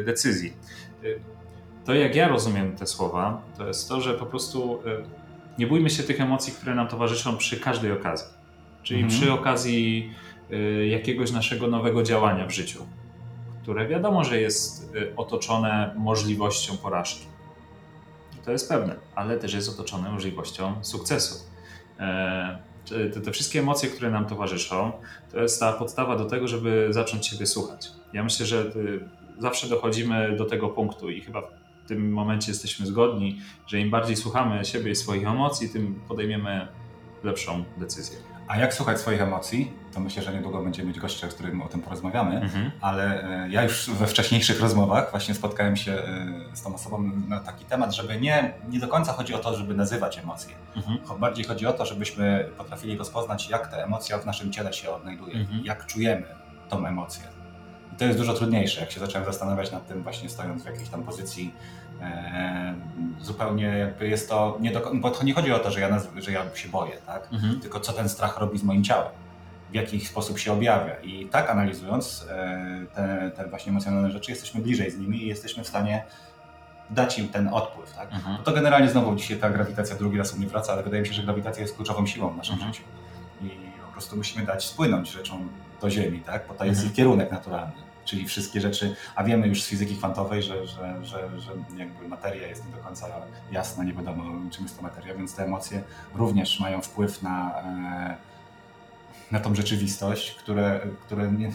e, 0.00 0.02
decyzji 0.02 0.52
to 1.84 1.94
jak 1.94 2.16
ja 2.16 2.28
rozumiem 2.28 2.76
te 2.76 2.86
słowa, 2.86 3.42
to 3.58 3.66
jest 3.66 3.88
to, 3.88 4.00
że 4.00 4.14
po 4.14 4.26
prostu 4.26 4.82
e, 4.86 5.02
nie 5.58 5.66
bójmy 5.66 5.90
się 5.90 6.02
tych 6.02 6.20
emocji, 6.20 6.52
które 6.52 6.74
nam 6.74 6.88
towarzyszą 6.88 7.36
przy 7.36 7.60
każdej 7.60 7.92
okazji. 7.92 8.26
Czyli 8.82 9.02
mhm. 9.02 9.20
przy 9.20 9.32
okazji 9.32 10.14
e, 10.50 10.86
jakiegoś 10.86 11.32
naszego 11.32 11.66
nowego 11.66 12.02
działania 12.02 12.46
w 12.46 12.50
życiu, 12.50 12.86
które 13.62 13.88
wiadomo, 13.88 14.24
że 14.24 14.40
jest 14.40 14.94
e, 14.96 15.16
otoczone 15.16 15.94
możliwością 15.98 16.76
porażki. 16.76 17.26
To 18.44 18.52
jest 18.52 18.68
pewne, 18.68 18.96
ale 19.14 19.38
też 19.38 19.54
jest 19.54 19.68
otoczone 19.68 20.10
możliwością 20.10 20.74
sukcesu. 20.84 21.34
Te, 23.12 23.20
te, 23.20 23.32
wszystkie 23.32 23.58
emocje, 23.60 23.88
które 23.88 24.10
nam 24.10 24.26
towarzyszą, 24.26 24.92
to 25.32 25.40
jest 25.40 25.60
ta 25.60 25.72
podstawa 25.72 26.16
do 26.16 26.24
tego, 26.24 26.48
żeby 26.48 26.86
zacząć 26.90 27.26
siebie 27.26 27.46
słuchać. 27.46 27.88
Ja 28.12 28.24
myślę, 28.24 28.46
że 28.46 28.72
zawsze 29.38 29.68
dochodzimy 29.68 30.36
do 30.36 30.44
tego 30.44 30.68
punktu 30.68 31.10
i 31.10 31.20
chyba 31.20 31.42
w 31.84 31.88
tym 31.88 32.12
momencie 32.12 32.52
jesteśmy 32.52 32.86
zgodni, 32.86 33.40
że 33.66 33.80
im 33.80 33.90
bardziej 33.90 34.16
słuchamy 34.16 34.64
siebie 34.64 34.90
i 34.90 34.96
swoich 34.96 35.26
emocji, 35.26 35.68
tym 35.68 36.00
podejmiemy 36.08 36.68
lepszą 37.24 37.64
decyzję. 37.76 38.18
A 38.48 38.56
jak 38.56 38.74
słuchać 38.74 39.00
swoich 39.00 39.20
emocji? 39.20 39.72
To 39.94 40.00
myślę, 40.00 40.22
że 40.22 40.32
niedługo 40.32 40.62
będziemy 40.62 40.88
mieć 40.88 41.00
gościa, 41.00 41.30
z 41.30 41.34
którym 41.34 41.62
o 41.62 41.68
tym 41.68 41.80
porozmawiamy, 41.80 42.40
mhm. 42.40 42.70
ale 42.80 43.24
e, 43.44 43.50
ja 43.50 43.62
już 43.62 43.90
we 43.90 44.06
wcześniejszych 44.06 44.60
rozmowach 44.60 45.10
właśnie 45.10 45.34
spotkałem 45.34 45.76
się 45.76 45.92
e, 45.92 46.56
z 46.56 46.62
tą 46.62 46.74
osobą 46.74 47.10
na 47.28 47.40
taki 47.40 47.64
temat, 47.64 47.94
żeby 47.94 48.20
nie, 48.20 48.54
nie 48.68 48.80
do 48.80 48.88
końca 48.88 49.12
chodzi 49.12 49.34
o 49.34 49.38
to, 49.38 49.56
żeby 49.56 49.74
nazywać 49.74 50.18
emocje. 50.18 50.54
Mhm. 50.76 51.20
Bardziej 51.20 51.44
chodzi 51.44 51.66
o 51.66 51.72
to, 51.72 51.86
żebyśmy 51.86 52.48
potrafili 52.58 52.96
rozpoznać, 52.96 53.50
jak 53.50 53.70
ta 53.70 53.76
emocja 53.76 54.18
w 54.18 54.26
naszym 54.26 54.52
ciele 54.52 54.72
się 54.72 54.90
odnajduje, 54.90 55.34
mhm. 55.34 55.64
jak 55.64 55.86
czujemy 55.86 56.26
tą 56.68 56.86
emocję. 56.86 57.41
I 57.92 57.96
to 57.96 58.04
jest 58.04 58.18
dużo 58.18 58.34
trudniejsze, 58.34 58.80
jak 58.80 58.90
się 58.90 59.00
zacząłem 59.00 59.26
zastanawiać 59.26 59.72
nad 59.72 59.88
tym, 59.88 60.02
właśnie 60.02 60.28
stojąc 60.28 60.62
w 60.62 60.66
jakiejś 60.66 60.88
tam 60.88 61.02
pozycji 61.02 61.54
e, 62.00 62.74
zupełnie 63.20 63.64
jakby 63.64 64.08
jest 64.08 64.28
to, 64.28 64.58
nie 64.60 64.70
do, 64.72 64.90
bo 64.94 65.10
to 65.10 65.24
nie 65.24 65.34
chodzi 65.34 65.52
o 65.52 65.58
to, 65.58 65.70
że 65.70 65.80
ja, 65.80 66.00
że 66.16 66.32
ja 66.32 66.44
się 66.54 66.68
boję, 66.68 66.96
tak? 67.06 67.28
Mhm. 67.32 67.60
tylko 67.60 67.80
co 67.80 67.92
ten 67.92 68.08
strach 68.08 68.38
robi 68.38 68.58
z 68.58 68.62
moim 68.62 68.84
ciałem, 68.84 69.12
w 69.70 69.74
jaki 69.74 70.00
sposób 70.00 70.38
się 70.38 70.52
objawia. 70.52 70.94
I 70.94 71.26
tak 71.26 71.50
analizując 71.50 72.26
e, 72.30 72.86
te, 72.94 73.30
te 73.36 73.48
właśnie 73.48 73.70
emocjonalne 73.70 74.10
rzeczy, 74.10 74.30
jesteśmy 74.30 74.60
bliżej 74.60 74.90
z 74.90 74.98
nimi 74.98 75.22
i 75.22 75.26
jesteśmy 75.26 75.64
w 75.64 75.68
stanie 75.68 76.04
dać 76.90 77.18
im 77.18 77.28
ten 77.28 77.48
odpływ. 77.48 77.92
Tak? 77.92 78.12
Mhm. 78.12 78.38
to 78.44 78.52
generalnie 78.52 78.88
znowu 78.88 79.16
dzisiaj 79.16 79.38
ta 79.38 79.50
grawitacja 79.50 79.96
drugi 79.96 80.18
raz 80.18 80.34
u 80.34 80.36
mnie 80.36 80.46
wraca, 80.46 80.72
ale 80.72 80.82
wydaje 80.82 81.02
mi 81.02 81.08
się, 81.08 81.14
że 81.14 81.22
grawitacja 81.22 81.62
jest 81.62 81.76
kluczową 81.76 82.06
siłą 82.06 82.28
w 82.28 82.36
naszym 82.36 82.54
mhm. 82.54 82.72
życiu. 82.72 82.84
I 83.42 83.50
po 83.86 83.92
prostu 83.92 84.16
musimy 84.16 84.46
dać 84.46 84.64
spłynąć 84.64 85.10
rzeczom 85.10 85.48
do 85.82 85.90
Ziemi, 85.90 86.20
tak? 86.20 86.44
bo 86.48 86.54
to 86.54 86.64
jest 86.64 86.78
mhm. 86.78 86.90
ich 86.90 86.96
kierunek 86.96 87.30
naturalny. 87.30 87.72
Czyli 88.04 88.26
wszystkie 88.26 88.60
rzeczy, 88.60 88.96
a 89.14 89.24
wiemy 89.24 89.48
już 89.48 89.62
z 89.62 89.66
fizyki 89.66 89.96
kwantowej, 89.96 90.42
że, 90.42 90.66
że, 90.66 91.04
że, 91.04 91.40
że 91.40 91.52
jakby 91.76 92.08
materia 92.08 92.48
jest 92.48 92.66
nie 92.66 92.72
do 92.72 92.78
końca 92.78 93.06
jasna, 93.52 93.84
nie 93.84 93.92
wiadomo 93.92 94.50
czym 94.50 94.62
jest 94.62 94.76
to 94.76 94.82
materia, 94.82 95.14
więc 95.14 95.34
te 95.34 95.44
emocje 95.44 95.82
również 96.14 96.60
mają 96.60 96.80
wpływ 96.80 97.22
na, 97.22 97.62
e, 97.62 98.16
na 99.30 99.40
tą 99.40 99.54
rzeczywistość, 99.54 100.34
które, 100.34 100.80
które 101.06 101.32
nie, 101.32 101.52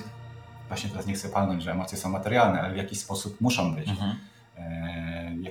właśnie 0.67 0.89
teraz 0.89 1.05
nie 1.05 1.13
chcę 1.13 1.29
palnąć, 1.29 1.63
że 1.63 1.71
emocje 1.71 1.97
są 1.97 2.09
materialne, 2.09 2.61
ale 2.61 2.73
w 2.73 2.77
jakiś 2.77 2.99
sposób 2.99 3.41
muszą 3.41 3.75
być. 3.75 3.89
Mhm. 3.89 4.15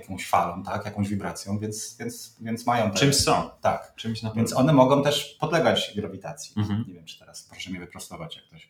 Jakąś 0.06 0.28
falą, 0.28 0.62
tak, 0.62 0.84
jakąś 0.84 1.08
wibracją, 1.08 1.58
więc, 1.58 1.96
więc, 1.98 2.36
więc 2.40 2.66
mają. 2.66 2.90
Te, 2.90 2.98
Czymś 2.98 3.16
są. 3.16 3.50
Tak. 3.60 3.94
Czymś 3.96 4.22
na 4.22 4.32
więc 4.32 4.56
one 4.56 4.72
mogą 4.72 5.02
też 5.02 5.36
podlegać 5.40 5.92
grawitacji. 5.96 6.54
Mhm. 6.56 6.84
Nie 6.88 6.94
wiem, 6.94 7.04
czy 7.04 7.18
teraz 7.18 7.42
proszę 7.42 7.70
mnie 7.70 7.80
wyprostować, 7.80 8.36
jak 8.36 8.44
ktoś 8.44 8.68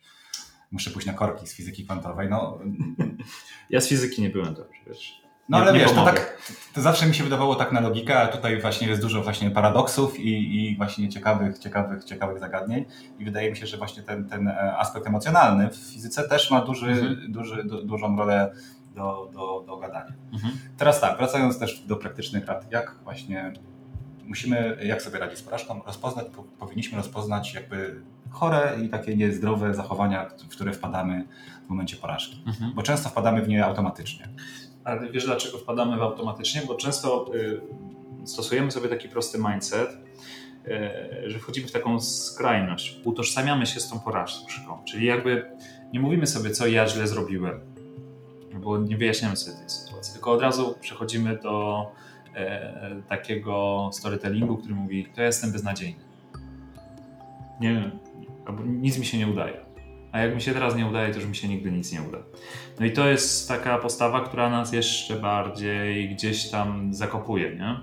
muszę 0.71 0.91
pójść 0.91 1.07
na 1.07 1.13
korki 1.13 1.47
z 1.47 1.53
fizyki 1.53 1.85
kwantowej. 1.85 2.29
No. 2.29 2.59
Ja 3.69 3.81
z 3.81 3.87
fizyki 3.87 4.21
nie 4.21 4.29
byłem 4.29 4.53
dobrze, 4.53 4.79
wiesz. 4.87 5.21
No 5.49 5.57
ale 5.57 5.73
nie 5.73 5.79
wiesz, 5.79 5.91
to, 5.91 6.05
tak, 6.05 6.37
to 6.73 6.81
zawsze 6.81 7.05
mi 7.05 7.15
się 7.15 7.23
wydawało 7.23 7.55
tak 7.55 7.71
na 7.71 7.79
logikę, 7.79 8.19
a 8.19 8.27
tutaj 8.27 8.61
właśnie 8.61 8.87
jest 8.87 9.01
dużo 9.01 9.23
właśnie 9.23 9.51
paradoksów 9.51 10.19
i, 10.19 10.55
i 10.55 10.77
właśnie 10.77 11.09
ciekawych, 11.09 11.59
ciekawych, 11.59 12.03
ciekawych 12.03 12.39
zagadnień 12.39 12.85
i 13.19 13.25
wydaje 13.25 13.51
mi 13.51 13.57
się, 13.57 13.67
że 13.67 13.77
właśnie 13.77 14.03
ten, 14.03 14.29
ten 14.29 14.47
e, 14.47 14.77
aspekt 14.77 15.07
emocjonalny 15.07 15.69
w 15.69 15.75
fizyce 15.75 16.29
też 16.29 16.51
ma 16.51 16.61
duży, 16.61 16.89
mhm. 16.89 17.31
duży, 17.31 17.63
du, 17.63 17.85
dużą 17.85 18.17
rolę 18.17 18.53
do, 18.97 19.29
do, 19.33 19.63
do 19.67 19.77
gadania. 19.77 20.13
Mhm. 20.33 20.53
Teraz 20.77 21.01
tak, 21.01 21.17
wracając 21.17 21.59
też 21.59 21.79
do 21.79 21.95
praktycznych 21.95 22.45
rad, 22.45 22.71
jak 22.71 22.95
właśnie 23.03 23.53
musimy, 24.27 24.77
jak 24.83 25.01
sobie 25.01 25.19
radzić 25.19 25.39
z 25.39 25.41
porażką, 25.41 25.81
rozpoznać, 25.85 26.25
powinniśmy 26.59 26.97
rozpoznać 26.97 27.53
jakby 27.53 28.01
chore 28.29 28.77
i 28.85 28.89
takie 28.89 29.15
niezdrowe 29.15 29.73
zachowania, 29.73 30.29
w 30.29 30.47
które 30.47 30.73
wpadamy 30.73 31.27
w 31.65 31.69
momencie 31.69 31.97
porażki. 31.97 32.43
Mhm. 32.47 32.73
Bo 32.73 32.83
często 32.83 33.09
wpadamy 33.09 33.41
w 33.41 33.47
nie 33.47 33.65
automatycznie. 33.65 34.29
Ale 34.83 35.11
wiesz 35.11 35.25
dlaczego 35.25 35.57
wpadamy 35.57 35.97
w 35.97 36.01
automatycznie? 36.01 36.61
Bo 36.67 36.75
często 36.75 37.25
y, 37.35 37.61
stosujemy 38.25 38.71
sobie 38.71 38.89
taki 38.89 39.09
prosty 39.09 39.37
mindset, 39.37 39.97
y, 40.67 41.29
że 41.29 41.39
wchodzimy 41.39 41.67
w 41.67 41.71
taką 41.71 41.99
skrajność. 41.99 43.01
Utożsamiamy 43.03 43.65
się 43.65 43.79
z 43.79 43.89
tą 43.89 43.99
porażką. 43.99 44.83
Czyli 44.85 45.05
jakby 45.05 45.51
nie 45.93 45.99
mówimy 45.99 46.27
sobie, 46.27 46.49
co 46.49 46.67
ja 46.67 46.87
źle 46.87 47.07
zrobiłem, 47.07 47.59
bo 48.57 48.77
nie 48.77 48.97
wyjaśniamy 48.97 49.35
sobie 49.35 49.57
tej 49.57 49.69
sytuacji, 49.69 50.13
tylko 50.13 50.31
od 50.31 50.41
razu 50.41 50.75
przechodzimy 50.81 51.37
do 51.37 51.85
e, 52.35 53.01
takiego 53.09 53.89
storytellingu, 53.93 54.57
który 54.57 54.75
mówi, 54.75 55.05
to 55.15 55.21
ja 55.21 55.27
jestem 55.27 55.51
beznadziejny. 55.51 55.99
Nie, 57.61 57.91
albo 58.45 58.63
nic 58.63 58.97
mi 58.97 59.05
się 59.05 59.17
nie 59.17 59.27
udaje. 59.27 59.67
A 60.11 60.19
jak 60.19 60.35
mi 60.35 60.41
się 60.41 60.53
teraz 60.53 60.75
nie 60.75 60.85
udaje, 60.85 61.13
to 61.13 61.19
już 61.19 61.27
mi 61.27 61.35
się 61.35 61.47
nigdy 61.47 61.71
nic 61.71 61.93
nie 61.93 62.01
uda. 62.01 62.17
No 62.79 62.85
i 62.85 62.91
to 62.91 63.07
jest 63.07 63.47
taka 63.47 63.77
postawa, 63.77 64.21
która 64.21 64.49
nas 64.49 64.73
jeszcze 64.73 65.15
bardziej 65.15 66.09
gdzieś 66.09 66.49
tam 66.49 66.93
zakopuje, 66.93 67.55
nie? 67.55 67.79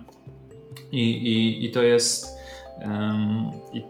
I, 0.93 1.11
i, 1.11 1.65
i 1.65 1.71
to 1.71 1.83
jest 1.83 2.39
um, 2.83 3.51
i, 3.73 3.85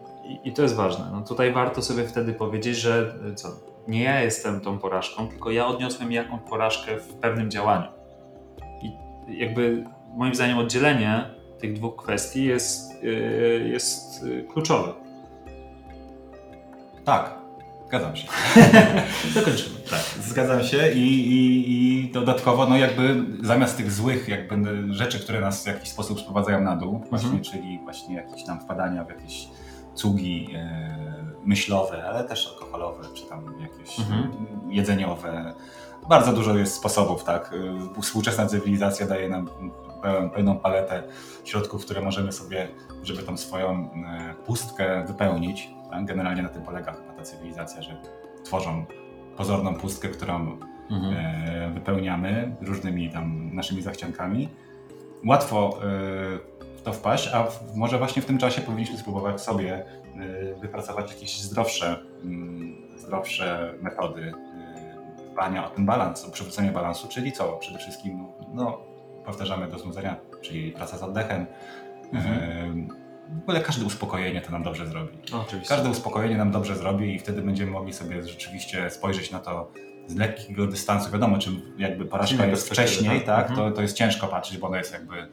i, 0.45 0.53
to 0.53 0.63
jest 0.63 0.75
ważne. 0.75 1.09
No 1.13 1.23
tutaj 1.23 1.53
warto 1.53 1.83
sobie 1.83 2.09
wtedy 2.09 2.33
powiedzieć, 2.33 2.77
że 2.77 3.15
co, 3.35 3.49
nie 3.89 4.03
ja 4.03 4.21
jestem 4.21 4.61
tą 4.61 4.79
porażką, 4.79 5.29
tylko 5.29 5.51
ja 5.51 5.67
odniosłem 5.67 6.13
jakąś 6.13 6.41
porażkę 6.41 6.97
w 6.97 7.15
pewnym 7.15 7.51
działaniu. 7.51 7.89
I 8.83 8.93
jakby 9.39 9.85
moim 10.17 10.35
zdaniem 10.35 10.59
oddzielenie 10.59 11.25
tych 11.59 11.73
dwóch 11.73 11.97
kwestii 11.97 12.45
jest, 12.45 13.03
yy, 13.03 13.69
jest 13.73 14.23
yy, 14.23 14.43
kluczowe. 14.53 14.93
Tak, 17.05 17.35
zgadzam 17.87 18.17
się. 18.17 18.29
Dokończymy. 19.35 19.77
Tak, 19.91 20.01
zgadzam 20.23 20.65
się 20.65 20.93
i, 20.93 21.31
i, 21.31 21.73
i 21.73 22.13
dodatkowo, 22.13 22.67
no 22.67 22.77
jakby 22.77 23.25
zamiast 23.43 23.77
tych 23.77 23.93
złych 23.93 24.29
jakby 24.29 24.57
rzeczy, 24.95 25.21
które 25.21 25.41
nas 25.41 25.65
w 25.65 25.67
jakiś 25.67 25.89
sposób 25.89 26.21
sprowadzają 26.21 26.61
na 26.61 26.77
dół, 26.77 27.03
właśnie, 27.11 27.29
mhm. 27.29 27.45
czyli 27.45 27.81
właśnie 27.85 28.15
jakieś 28.15 28.45
tam 28.45 28.61
wpadania 28.61 29.05
w 29.05 29.09
jakieś 29.09 29.49
cugi 29.95 30.49
e, 30.55 31.05
myślowe, 31.45 32.05
ale 32.05 32.25
też 32.25 32.49
alkoholowe, 32.49 33.05
czy 33.15 33.27
tam 33.27 33.55
jakieś 33.61 33.99
mhm. 33.99 34.31
jedzeniowe. 34.69 35.55
Bardzo 36.09 36.33
dużo 36.33 36.59
jest 36.59 36.75
sposobów, 36.75 37.25
tak. 37.25 37.55
Współczesna 38.03 38.47
cywilizacja 38.47 39.07
daje 39.07 39.29
nam 39.29 39.49
pełną 40.35 40.59
paletę 40.59 41.03
środków, 41.45 41.85
które 41.85 42.01
możemy 42.01 42.33
sobie, 42.33 42.69
żeby 43.03 43.23
tą 43.23 43.37
swoją 43.37 43.71
e, 43.71 44.35
pustkę 44.47 45.05
wypełnić. 45.07 45.71
Tak? 45.91 46.05
Generalnie 46.05 46.43
na 46.43 46.49
tym 46.49 46.63
polega 46.63 46.93
chyba 46.93 47.13
ta 47.13 47.23
cywilizacja, 47.23 47.83
że 47.83 47.97
tworzą 48.45 48.85
pozorną 49.37 49.75
pustkę, 49.75 50.09
którą 50.09 50.59
mhm. 50.91 51.15
E, 51.17 51.71
wypełniamy 51.75 52.57
różnymi 52.61 53.11
tam 53.11 53.55
naszymi 53.55 53.83
zachciankami. 53.83 54.49
Łatwo 55.27 55.79
to 56.85 56.93
wpaść, 56.93 57.31
a 57.33 57.49
może 57.75 57.99
właśnie 57.99 58.23
w 58.23 58.27
tym 58.27 58.39
czasie 58.39 58.61
powinniśmy 58.61 58.99
spróbować 58.99 59.41
sobie 59.41 59.85
wypracować 60.61 61.11
jakieś 61.11 61.41
zdrowsze, 61.41 61.97
mm, 62.25 62.77
zdrowsze 62.99 63.75
metody 63.81 64.33
dbania 65.33 65.67
o 65.67 65.71
ten 65.71 65.87
balans, 65.87 66.25
o 66.25 66.31
przywrócenie 66.31 66.73
balansu, 66.73 67.09
czyli 67.09 67.33
co? 67.33 67.53
Przede 67.53 67.79
wszystkim 67.79 68.27
no, 68.55 68.81
powtarzamy 69.25 69.69
do 69.69 69.79
znudzenia, 69.79 70.17
czyli 70.43 70.73
praca 70.73 70.99
z 70.99 71.03
oddechem. 71.03 71.47
Mhm. 72.13 72.89
W 73.39 73.43
ogóle 73.43 73.61
każde 73.61 73.85
uspokojenie 73.85 74.41
to 74.41 74.53
nam 74.53 74.63
dobrze 74.63 74.87
zrobi. 74.87 75.19
Oczywiście. 75.43 75.75
Każde 75.75 75.91
uspokojenie 75.91 76.37
nam 76.37 76.51
dobrze 76.51 76.77
zrobi 76.77 77.15
i 77.15 77.19
wtedy 77.19 77.43
będziemy 77.43 77.71
mogli 77.71 77.93
sobie 77.93 78.23
rzeczywiście 78.23 78.91
spojrzeć 78.91 79.31
na 79.31 79.39
to 79.39 79.73
z 80.07 80.15
lekkiego 80.15 80.67
dystansu. 80.67 81.11
Wiadomo, 81.11 81.39
czym 81.39 81.63
jakby 81.79 82.05
porażka 82.05 82.47
jest 82.47 82.71
wcześniej, 82.71 83.21
tak, 83.21 83.27
tak 83.27 83.51
mhm. 83.51 83.71
to, 83.71 83.77
to 83.77 83.83
jest 83.83 83.97
ciężko 83.97 84.27
patrzeć, 84.27 84.59
bo 84.59 84.67
ona 84.67 84.79
jest 84.79 84.93
jakby 84.93 85.29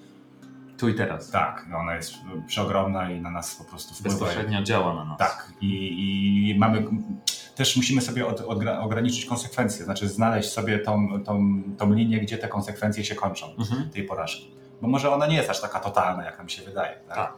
tu 0.81 0.89
i 0.89 0.95
teraz. 0.95 1.31
Tak, 1.31 1.65
ona 1.75 1.95
jest 1.95 2.13
przeogromna 2.47 3.11
i 3.11 3.21
na 3.21 3.31
nas 3.31 3.55
po 3.55 3.63
prostu 3.63 3.93
wpływa. 3.93 4.09
Bezpośrednio 4.09 4.61
działa 4.63 4.93
na 4.93 5.05
nas. 5.05 5.17
Tak, 5.17 5.51
i, 5.61 6.49
i 6.49 6.59
mamy 6.59 6.85
też 7.55 7.77
musimy 7.77 8.01
sobie 8.01 8.27
od, 8.27 8.41
od, 8.41 8.59
ograniczyć 8.81 9.25
konsekwencje, 9.25 9.85
znaczy 9.85 10.09
znaleźć 10.09 10.49
sobie 10.49 10.79
tą, 10.79 11.23
tą, 11.23 11.63
tą 11.77 11.93
linię, 11.93 12.19
gdzie 12.19 12.37
te 12.37 12.47
konsekwencje 12.47 13.05
się 13.05 13.15
kończą, 13.15 13.55
mhm. 13.59 13.89
tej 13.89 14.03
porażki. 14.03 14.51
Bo 14.81 14.87
może 14.87 15.11
ona 15.11 15.27
nie 15.27 15.35
jest 15.35 15.49
aż 15.49 15.61
taka 15.61 15.79
totalna, 15.79 16.25
jak 16.25 16.37
nam 16.37 16.49
się 16.49 16.63
wydaje. 16.63 16.99
Tak? 17.07 17.15
tak. 17.15 17.37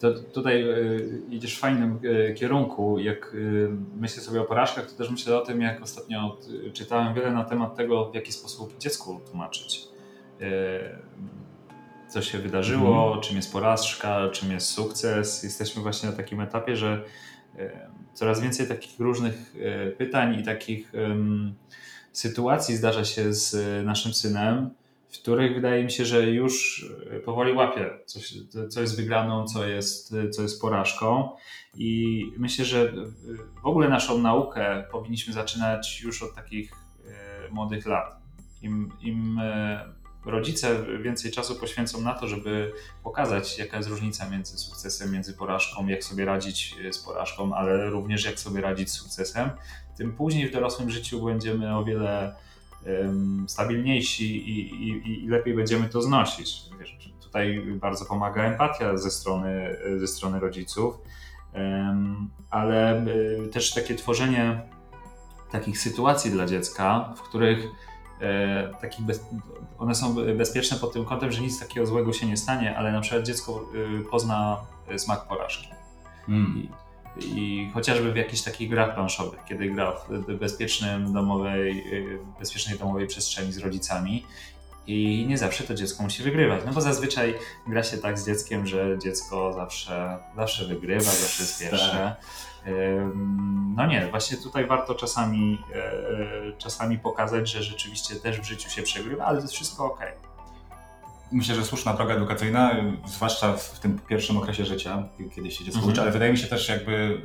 To 0.00 0.12
tutaj 0.12 0.62
y, 0.62 1.22
idziesz 1.30 1.56
w 1.56 1.60
fajnym 1.60 1.98
y, 2.04 2.34
kierunku. 2.34 2.98
Jak 2.98 3.34
y, 3.34 3.68
myślę 3.96 4.22
sobie 4.22 4.40
o 4.40 4.44
porażkach, 4.44 4.90
to 4.90 4.98
też 4.98 5.10
myślę 5.10 5.36
o 5.36 5.40
tym, 5.40 5.60
jak 5.60 5.82
ostatnio 5.82 6.36
czytałem 6.72 7.14
wiele 7.14 7.30
na 7.30 7.44
temat 7.44 7.76
tego, 7.76 8.10
w 8.10 8.14
jaki 8.14 8.32
sposób 8.32 8.78
dziecku 8.78 9.20
tłumaczyć. 9.30 9.88
Co 12.14 12.22
się 12.22 12.38
wydarzyło, 12.38 13.04
mhm. 13.04 13.22
czym 13.22 13.36
jest 13.36 13.52
porażka, 13.52 14.28
czym 14.32 14.52
jest 14.52 14.68
sukces. 14.68 15.42
Jesteśmy 15.42 15.82
właśnie 15.82 16.10
na 16.10 16.16
takim 16.16 16.40
etapie, 16.40 16.76
że 16.76 17.04
coraz 18.12 18.40
więcej 18.40 18.68
takich 18.68 19.00
różnych 19.00 19.54
e, 19.60 19.90
pytań 19.90 20.40
i 20.40 20.42
takich 20.42 20.92
sytuacji 22.12 22.76
zdarza 22.76 23.04
się 23.04 23.32
z 23.32 23.84
naszym 23.86 24.14
synem, 24.14 24.70
w 25.08 25.18
których 25.18 25.54
wydaje 25.54 25.84
mi 25.84 25.90
się, 25.90 26.04
że 26.04 26.30
już 26.30 26.86
powoli 27.24 27.52
łapie, 27.52 27.90
coś, 28.06 28.34
co 28.68 28.80
jest 28.80 28.96
wygraną, 28.96 29.46
co 29.46 29.66
jest, 29.66 30.14
co 30.30 30.42
jest 30.42 30.60
porażką. 30.60 31.28
I 31.76 32.22
myślę, 32.36 32.64
że 32.64 32.92
w 33.62 33.66
ogóle 33.66 33.88
naszą 33.88 34.18
naukę 34.18 34.84
powinniśmy 34.90 35.32
zaczynać 35.32 36.02
już 36.02 36.22
od 36.22 36.34
takich 36.34 36.72
e, 36.72 37.50
młodych 37.50 37.86
lat. 37.86 38.16
Im, 38.62 38.92
im, 39.02 39.38
e, 39.42 40.03
rodzice 40.26 40.84
więcej 41.02 41.30
czasu 41.30 41.54
poświęcą 41.54 42.00
na 42.00 42.14
to, 42.14 42.28
żeby 42.28 42.72
pokazać, 43.02 43.58
jaka 43.58 43.76
jest 43.76 43.88
różnica 43.88 44.30
między 44.30 44.58
sukcesem, 44.58 45.12
między 45.12 45.34
porażką, 45.34 45.86
jak 45.86 46.04
sobie 46.04 46.24
radzić 46.24 46.76
z 46.92 46.98
porażką, 46.98 47.54
ale 47.54 47.90
również 47.90 48.24
jak 48.24 48.40
sobie 48.40 48.60
radzić 48.60 48.90
z 48.90 48.92
sukcesem, 48.92 49.50
tym 49.96 50.12
później 50.12 50.48
w 50.48 50.52
dorosłym 50.52 50.90
życiu 50.90 51.24
będziemy 51.24 51.76
o 51.76 51.84
wiele 51.84 52.34
stabilniejsi 53.46 54.48
i, 54.48 54.74
i, 54.88 55.24
i, 55.24 55.28
lepiej 55.28 55.54
będziemy 55.54 55.88
to 55.88 56.02
znosić. 56.02 56.62
Wiesz, 56.80 56.96
tutaj 57.22 57.62
bardzo 57.80 58.04
pomaga 58.04 58.42
empatia 58.42 58.96
ze 58.96 59.10
strony, 59.10 59.76
ze 59.96 60.06
strony 60.06 60.40
rodziców, 60.40 60.94
ale 62.50 63.06
y, 63.06 63.48
też 63.52 63.74
takie 63.74 63.94
tworzenie 63.94 64.62
takich 65.50 65.78
sytuacji 65.78 66.30
dla 66.30 66.46
dziecka, 66.46 67.14
w 67.16 67.22
których 67.22 67.58
e, 67.58 67.68
takich 68.80 69.06
bez, 69.06 69.24
one 69.78 69.94
są 69.94 70.14
bezpieczne 70.14 70.76
pod 70.76 70.92
tym 70.92 71.04
kątem, 71.04 71.32
że 71.32 71.40
nic 71.40 71.60
takiego 71.60 71.86
złego 71.86 72.12
się 72.12 72.26
nie 72.26 72.36
stanie, 72.36 72.76
ale 72.76 72.92
na 72.92 73.00
przykład 73.00 73.26
dziecko 73.26 73.64
y, 74.00 74.04
pozna 74.10 74.60
smak 74.96 75.28
porażki. 75.28 75.68
Mm. 76.28 76.56
I, 76.56 76.68
I, 77.24 77.70
chociażby 77.74 78.12
w 78.12 78.16
jakichś 78.16 78.42
takich 78.42 78.70
grach 78.70 78.94
planszowych, 78.94 79.40
kiedy 79.48 79.70
gra 79.70 79.92
w 80.08 80.34
bezpiecznym 80.34 81.12
domowej, 81.12 81.84
bezpiecznej 82.38 82.78
domowej 82.78 83.06
przestrzeni 83.06 83.52
z 83.52 83.58
rodzicami 83.58 84.24
i 84.86 85.26
nie 85.28 85.38
zawsze 85.38 85.64
to 85.64 85.74
dziecko 85.74 86.02
musi 86.02 86.22
wygrywać. 86.22 86.62
No 86.66 86.72
bo 86.72 86.80
zazwyczaj 86.80 87.34
gra 87.66 87.82
się 87.82 87.98
tak 87.98 88.18
z 88.18 88.26
dzieckiem, 88.26 88.66
że 88.66 88.98
dziecko 88.98 89.52
zawsze, 89.52 90.18
zawsze 90.36 90.64
wygrywa, 90.64 91.10
zawsze 91.10 91.42
jest 91.42 91.60
pierwsze. 91.60 92.16
Tak. 92.16 92.26
No 93.76 93.86
nie, 93.86 94.06
właśnie 94.10 94.36
tutaj 94.36 94.66
warto 94.66 94.94
czasami, 94.94 95.58
e, 95.74 96.52
czasami 96.58 96.98
pokazać, 96.98 97.50
że 97.50 97.62
rzeczywiście 97.62 98.16
też 98.16 98.40
w 98.40 98.44
życiu 98.44 98.70
się 98.70 98.82
przegrywa, 98.82 99.24
ale 99.24 99.36
to 99.36 99.42
jest 99.42 99.54
wszystko 99.54 99.84
ok. 99.84 100.00
Myślę, 101.32 101.54
że 101.54 101.64
słuszna 101.64 101.94
droga 101.94 102.14
edukacyjna, 102.14 102.76
zwłaszcza 103.06 103.52
w 103.52 103.78
tym 103.78 103.98
pierwszym 103.98 104.36
okresie 104.36 104.64
życia, 104.64 105.08
kiedy 105.34 105.50
się 105.50 105.64
dziecko 105.64 105.78
mhm. 105.78 105.92
uczy, 105.92 106.02
ale 106.02 106.10
wydaje 106.10 106.32
mi 106.32 106.38
się 106.38 106.46
też 106.46 106.68
jakby 106.68 107.22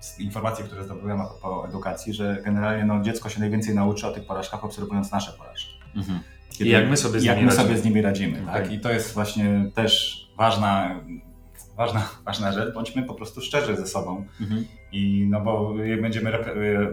z 0.00 0.20
informacji, 0.20 0.64
które 0.64 0.84
zdobyłem 0.84 1.20
po 1.42 1.68
edukacji, 1.68 2.14
że 2.14 2.42
generalnie 2.44 2.84
no, 2.84 3.02
dziecko 3.02 3.28
się 3.28 3.40
najwięcej 3.40 3.74
nauczy 3.74 4.06
o 4.06 4.12
tych 4.12 4.26
porażkach 4.26 4.64
obserwując 4.64 5.12
nasze 5.12 5.32
porażki. 5.32 5.78
Mhm. 5.96 6.20
Kiedy, 6.50 6.70
I 6.70 6.72
jak 6.72 6.88
my 6.88 6.96
sobie 6.96 7.20
z 7.20 7.24
nimi, 7.24 7.36
my 7.36 7.42
radzimy. 7.42 7.62
Sobie 7.62 7.78
z 7.78 7.84
nimi 7.84 8.02
radzimy. 8.02 8.42
Okay. 8.42 8.62
Tak? 8.62 8.72
I 8.72 8.80
to 8.80 8.92
jest 8.92 9.14
właśnie 9.14 9.70
też 9.74 10.26
ważna 10.36 11.00
ważna, 11.76 12.08
ważna 12.24 12.52
rzecz, 12.52 12.74
bądźmy 12.74 13.02
po 13.02 13.14
prostu 13.14 13.40
szczerzy 13.40 13.76
ze 13.76 13.86
sobą. 13.86 14.26
Mhm. 14.40 14.66
I 14.92 15.26
no 15.30 15.40
bo 15.40 15.84
jak 15.84 16.02
będziemy 16.02 16.32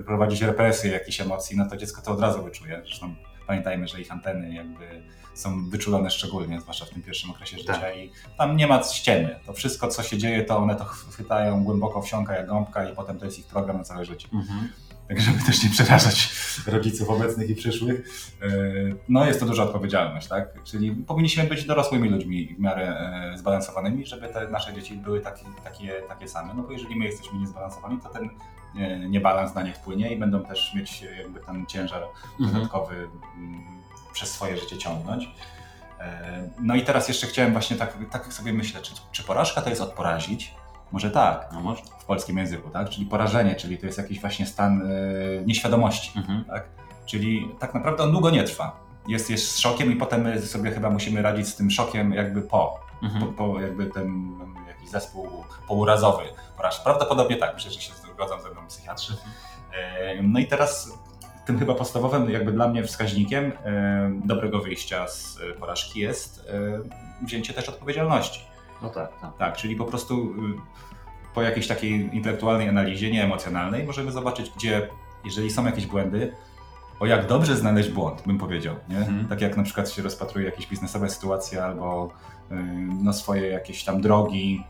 prowadzić 0.06 0.42
represję 0.42 0.92
jakichś 0.92 1.22
emocji, 1.22 1.58
no 1.58 1.70
to 1.70 1.78
dziecko 1.78 2.02
to 2.02 2.12
od 2.12 2.20
razu 2.20 2.44
wyczuje. 2.44 2.82
Zresztą 2.86 3.16
pamiętajmy, 3.48 3.88
że 3.88 4.02
ich 4.02 4.12
anteny 4.12 4.54
jakby 4.54 5.04
są 5.34 5.70
wyczulone 5.70 6.12
szczególnie, 6.12 6.62
zwłaszcza 6.62 6.86
w 6.86 6.90
tym 6.90 7.02
pierwszym 7.02 7.32
okresie 7.32 7.58
życia 7.58 7.74
tak. 7.74 7.98
i 7.98 8.12
tam 8.38 8.58
nie 8.58 8.68
ma 8.68 8.84
ściemy. 8.84 9.40
To 9.46 9.54
wszystko, 9.54 9.88
co 9.88 10.04
się 10.04 10.18
dzieje, 10.18 10.44
to 10.44 10.58
one 10.58 10.76
to 10.76 10.84
chwytają 10.86 11.64
głęboko 11.64 12.02
wsiąka 12.02 12.36
jak 12.36 12.48
gąbka 12.48 12.90
i 12.90 12.96
potem 12.96 13.20
to 13.20 13.26
jest 13.26 13.40
ich 13.40 13.46
program 13.46 13.78
na 13.78 13.84
całe 13.84 14.06
życie. 14.06 14.28
Mhm 14.34 14.70
tak 15.08 15.22
żeby 15.22 15.40
też 15.40 15.64
nie 15.64 15.70
przerażać 15.70 16.36
rodziców 16.68 17.10
obecnych 17.10 17.50
i 17.50 17.56
przyszłych. 17.56 18.02
E, 18.42 18.48
no 19.10 19.26
jest 19.26 19.40
to 19.40 19.46
duża 19.46 19.64
odpowiedzialność, 19.64 20.28
tak? 20.28 20.64
Czyli 20.64 20.92
powinniśmy 20.92 21.44
być 21.44 21.66
dorosłymi 21.66 22.10
ludźmi 22.10 22.56
w 22.56 22.60
miarę 22.60 22.88
e, 23.34 23.38
zbalansowanymi, 23.38 24.06
żeby 24.06 24.28
te 24.28 24.48
nasze 24.48 24.74
dzieci 24.74 24.94
były 24.94 25.22
takie, 25.22 25.46
takie, 25.64 26.02
takie 26.08 26.28
same, 26.28 26.54
no 26.54 26.64
bo 26.64 26.72
jeżeli 26.72 26.96
my 26.96 27.06
jesteśmy 27.06 27.40
niezbalansowani, 27.40 28.00
to 28.04 28.10
ten 28.10 28.30
e, 28.78 29.10
niebalans 29.10 29.56
na 29.56 29.64
nie 29.64 29.74
wpłynie 29.74 30.14
i 30.14 30.20
będą 30.20 30.44
też 30.44 30.74
mieć 30.76 31.02
jakby 31.18 31.40
ten 31.40 31.66
ciężar 31.66 32.04
mhm. 32.40 32.54
dodatkowy 32.54 32.96
mm, 32.96 33.64
przez 34.14 34.32
swoje 34.32 34.58
życie 34.58 34.78
ciągnąć. 34.78 35.30
No 36.60 36.76
i 36.76 36.82
teraz 36.82 37.08
jeszcze 37.08 37.28
chciałem 37.28 37.52
właśnie 37.52 37.78
tak, 37.78 37.98
tak 38.12 38.34
sobie 38.34 38.54
myśleć, 38.54 38.90
czy, 38.90 38.96
czy 39.12 39.24
porażka 39.24 39.62
to 39.62 39.70
jest 39.70 39.82
odporazić, 39.82 40.54
może 40.94 41.12
tak, 41.12 41.50
no 41.54 41.62
może. 41.62 41.82
w 42.00 42.06
polskim 42.06 42.38
języku, 42.38 42.70
tak? 42.70 42.90
Czyli 42.90 43.06
porażenie, 43.06 43.56
czyli 43.56 43.78
to 43.78 43.86
jest 43.86 43.98
jakiś 43.98 44.22
właśnie 44.22 44.46
stan 44.46 44.82
e, 44.82 44.86
nieświadomości, 45.46 46.12
mhm. 46.16 46.44
tak? 46.46 46.64
Czyli 47.06 47.50
tak 47.60 47.74
naprawdę 47.74 48.04
on 48.04 48.12
długo 48.12 48.30
nie 48.30 48.44
trwa. 48.44 48.80
Jest, 49.08 49.30
jest 49.30 49.60
szokiem 49.60 49.92
i 49.92 49.96
potem 49.96 50.22
my 50.22 50.42
sobie 50.42 50.72
chyba 50.72 50.90
musimy 50.90 51.22
radzić 51.22 51.48
z 51.48 51.56
tym 51.56 51.72
szokiem 51.72 52.14
jakby 52.14 52.42
po, 52.42 52.80
mhm. 53.04 53.26
po, 53.26 53.34
po, 53.34 53.62
jakby 53.62 53.86
ten 53.86 54.40
jakiś 54.68 54.90
zespół 54.90 55.28
pourazowy 55.68 56.24
porażki. 56.58 56.84
Prawdopodobnie 56.84 57.38
tak, 57.38 57.54
myślę, 57.54 57.72
że 57.72 57.82
się 57.82 57.94
zgodzą 57.94 58.42
ze 58.42 58.50
mną 58.50 58.68
psychiatrzy. 58.68 59.18
E, 59.74 60.24
no 60.24 60.40
i 60.40 60.48
teraz 60.48 60.94
tym 61.46 61.60
chyba 61.60 61.76
podstawowym 61.76 62.30
jakby 62.30 62.52
dla 62.52 62.68
mnie 62.68 62.84
wskaźnikiem 62.84 63.52
e, 63.66 64.12
dobrego 64.26 64.60
wyjścia 64.60 65.08
z 65.08 65.40
porażki 65.60 66.00
jest 66.00 66.52
wzięcie 67.22 67.54
też 67.54 67.70
odpowiedzialności. 67.70 68.53
No 68.84 68.90
tak, 68.90 69.20
tak. 69.22 69.38
Tak, 69.38 69.58
czyli 69.58 69.76
po 69.76 69.86
prostu 69.86 70.24
y, 70.24 71.34
po 71.34 71.42
jakiejś 71.42 71.68
takiej 71.68 72.16
intelektualnej 72.16 72.70
analizie, 72.70 73.12
nie 73.12 73.24
emocjonalnej, 73.24 73.84
możemy 73.84 74.12
zobaczyć, 74.12 74.52
gdzie, 74.56 74.90
jeżeli 75.26 75.52
są 75.52 75.66
jakieś 75.66 75.86
błędy, 75.86 76.34
o 77.00 77.06
jak 77.06 77.28
dobrze 77.28 77.56
znaleźć 77.56 77.90
błąd, 77.90 78.24
bym 78.26 78.38
powiedział. 78.38 78.76
Nie? 78.90 78.98
Mhm. 78.98 79.28
Tak 79.28 79.42
jak 79.42 79.58
na 79.58 79.64
przykład 79.64 79.90
się 79.90 80.02
rozpatruje 80.02 80.46
jakieś 80.46 80.68
biznesowe 80.68 81.10
sytuacje 81.10 81.64
albo 81.64 82.10
y, 82.52 82.56
no, 83.04 83.14
swoje 83.14 83.48
jakieś 83.48 83.84
tam 83.84 84.02
drogi, 84.02 84.64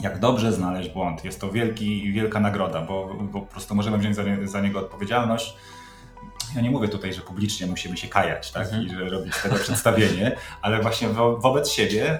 jak 0.00 0.18
dobrze 0.18 0.52
znaleźć 0.52 0.90
błąd. 0.90 1.24
Jest 1.24 1.40
to 1.40 1.50
wielki, 1.50 2.12
wielka 2.12 2.40
nagroda, 2.40 2.82
bo, 2.82 3.14
bo 3.32 3.40
po 3.40 3.46
prostu 3.46 3.74
możemy 3.74 3.98
wziąć 3.98 4.16
za, 4.16 4.22
za 4.44 4.60
niego 4.60 4.78
odpowiedzialność 4.78 5.56
ja 6.54 6.60
nie 6.60 6.70
mówię 6.70 6.88
tutaj, 6.88 7.14
że 7.14 7.20
publicznie 7.20 7.66
musimy 7.66 7.96
się 7.96 8.08
kajać 8.08 8.52
tak? 8.52 8.64
Mhm. 8.66 8.86
i 8.86 8.90
że 8.90 9.08
robić 9.08 9.42
tego 9.42 9.56
przedstawienie, 9.56 10.36
ale 10.62 10.82
właśnie 10.82 11.08
wo 11.08 11.36
wobec 11.36 11.70
siebie 11.70 12.18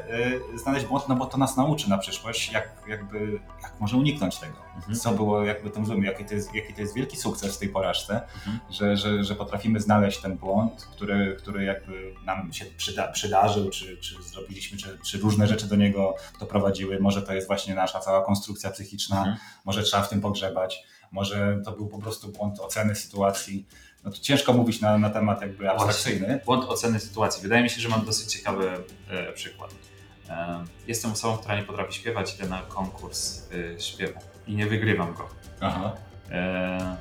y, 0.54 0.58
znaleźć 0.58 0.86
błąd, 0.86 1.08
no 1.08 1.16
bo 1.16 1.26
to 1.26 1.38
nas 1.38 1.56
nauczy 1.56 1.90
na 1.90 1.98
przyszłość, 1.98 2.52
jak, 2.52 2.68
jakby, 2.88 3.40
jak 3.62 3.80
może 3.80 3.96
uniknąć 3.96 4.38
tego. 4.38 4.56
Mhm. 4.76 4.98
Co 4.98 5.12
było 5.12 5.44
jakby 5.44 5.70
tym 5.70 5.86
złym, 5.86 6.04
jaki 6.04 6.24
to 6.24 6.34
jest, 6.34 6.54
jaki 6.54 6.74
to 6.74 6.80
jest 6.80 6.94
wielki 6.94 7.16
sukces 7.16 7.56
w 7.56 7.58
tej 7.58 7.68
porażce, 7.68 8.22
mhm. 8.34 8.58
że, 8.70 8.96
że, 8.96 9.24
że 9.24 9.34
potrafimy 9.34 9.80
znaleźć 9.80 10.18
ten 10.20 10.36
błąd, 10.36 10.88
który, 10.92 11.36
który 11.38 11.64
jakby 11.64 12.14
nam 12.24 12.52
się 12.52 12.64
przyda, 12.76 13.08
przydarzył, 13.08 13.70
czy, 13.70 13.96
czy 13.96 14.22
zrobiliśmy, 14.22 14.78
czy, 14.78 14.98
czy 15.04 15.18
różne 15.18 15.46
rzeczy 15.46 15.66
do 15.66 15.76
niego 15.76 16.14
doprowadziły. 16.40 17.00
Może 17.00 17.22
to 17.22 17.34
jest 17.34 17.46
właśnie 17.46 17.74
nasza 17.74 18.00
cała 18.00 18.24
konstrukcja 18.24 18.70
psychiczna, 18.70 19.36
może 19.64 19.82
trzeba 19.82 20.02
w 20.02 20.08
tym 20.08 20.20
pogrzebać, 20.20 20.84
może 21.12 21.60
to 21.64 21.72
był 21.72 21.88
po 21.88 21.98
prostu 21.98 22.28
błąd 22.28 22.60
oceny 22.60 22.94
sytuacji 22.94 23.66
no 24.08 24.14
to 24.14 24.20
ciężko 24.20 24.52
mówić 24.52 24.80
na, 24.80 24.98
na 24.98 25.10
temat 25.10 25.40
jakby 25.40 25.70
abstrakcyjny. 25.70 26.40
Błąd 26.44 26.64
oceny 26.64 27.00
sytuacji. 27.00 27.42
Wydaje 27.42 27.62
mi 27.62 27.70
się, 27.70 27.80
że 27.80 27.88
mam 27.88 28.04
dosyć 28.04 28.32
ciekawy 28.32 28.70
e, 29.10 29.32
przykład. 29.32 29.74
E, 30.28 30.64
jestem 30.86 31.12
osobą, 31.12 31.36
która 31.36 31.56
nie 31.56 31.62
potrafi 31.62 31.94
śpiewać, 31.94 32.34
idę 32.34 32.48
na 32.48 32.62
konkurs 32.62 33.48
e, 33.76 33.80
śpiewu 33.80 34.20
i 34.46 34.54
nie 34.54 34.66
wygrywam 34.66 35.14
go. 35.14 35.28
Aha. 35.60 35.92
E, 36.30 36.96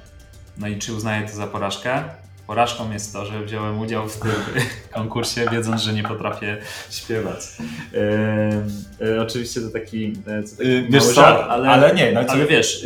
no 0.57 0.67
i 0.67 0.77
czy 0.77 0.93
uznaję 0.93 1.27
to 1.27 1.35
za 1.35 1.47
porażkę? 1.47 2.03
Porażką 2.47 2.91
jest 2.91 3.13
to, 3.13 3.25
że 3.25 3.43
wziąłem 3.45 3.79
udział 3.79 4.09
w 4.09 4.19
tym 4.19 4.31
konkursie, 4.93 5.45
wiedząc, 5.51 5.81
że 5.81 5.93
nie 5.93 6.03
potrafię 6.03 6.57
śpiewać. 6.89 7.39
E, 9.01 9.07
e, 9.07 9.21
oczywiście 9.21 9.61
to 9.61 9.69
taki, 9.69 10.13
to 10.13 10.57
taki 10.57 10.87
wiesz 10.89 11.05
co, 11.05 11.13
żart, 11.13 11.45
ale, 11.49 11.69
ale 11.69 11.95
nie. 11.95 12.11
No, 12.11 12.21
ale 12.27 12.45
wiesz, 12.45 12.85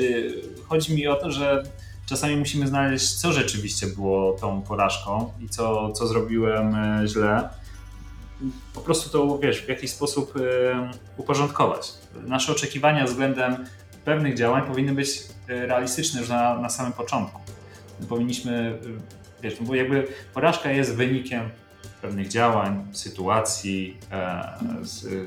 chodzi 0.67 0.95
mi 0.95 1.07
o 1.07 1.15
to, 1.15 1.31
że 1.31 1.63
czasami 2.11 2.35
musimy 2.37 2.67
znaleźć, 2.67 3.13
co 3.13 3.33
rzeczywiście 3.33 3.87
było 3.87 4.33
tą 4.33 4.61
porażką 4.61 5.33
i 5.39 5.49
co, 5.49 5.91
co 5.91 6.07
zrobiłem 6.07 6.75
e, 6.75 7.07
źle. 7.07 7.49
Po 8.73 8.81
prostu 8.81 9.09
to, 9.09 9.39
wiesz, 9.39 9.61
w 9.61 9.69
jakiś 9.69 9.91
sposób 9.91 10.33
e, 10.37 10.91
uporządkować. 11.17 11.93
Nasze 12.27 12.51
oczekiwania 12.51 13.05
względem 13.05 13.65
pewnych 14.05 14.35
działań 14.35 14.63
powinny 14.67 14.93
być 14.93 15.23
e, 15.47 15.65
realistyczne 15.67 16.19
już 16.19 16.29
na, 16.29 16.59
na 16.59 16.69
samym 16.69 16.93
początku. 16.93 17.41
Powinniśmy, 18.09 18.79
wiesz, 19.41 19.55
bo 19.61 19.75
jakby 19.75 20.07
porażka 20.33 20.71
jest 20.71 20.95
wynikiem 20.95 21.49
pewnych 22.01 22.27
działań, 22.27 22.87
sytuacji, 22.91 23.97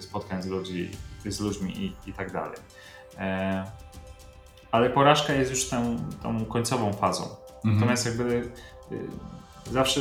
spotkań 0.01 0.43
z, 0.43 0.47
ludzi, 0.47 0.91
z 1.27 1.41
ludźmi 1.41 1.85
i, 1.85 2.11
i 2.11 2.13
tak 2.13 2.33
dalej 2.33 2.59
ale 4.75 4.91
porażka 4.91 5.33
jest 5.33 5.51
już 5.51 5.69
tą, 5.69 5.97
tą 6.23 6.45
końcową 6.45 6.93
fazą. 6.93 7.25
Mhm. 7.57 7.75
Natomiast 7.75 8.07
jakby 8.07 8.51
y, 8.93 8.99
zawsze, 9.73 10.01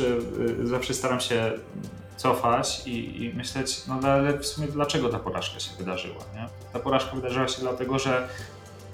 y, 0.60 0.66
zawsze 0.66 0.94
staram 0.94 1.20
się 1.20 1.52
cofać 2.16 2.82
i, 2.86 3.24
i, 3.24 3.34
myśleć, 3.34 3.86
no 3.86 4.00
ale 4.02 4.38
w 4.38 4.46
sumie 4.46 4.68
dlaczego 4.68 5.08
ta 5.08 5.18
porażka 5.18 5.60
się 5.60 5.70
wydarzyła, 5.78 6.24
nie? 6.34 6.48
Ta 6.72 6.78
porażka 6.78 7.16
wydarzyła 7.16 7.48
się 7.48 7.60
dlatego, 7.60 7.98
że 7.98 8.28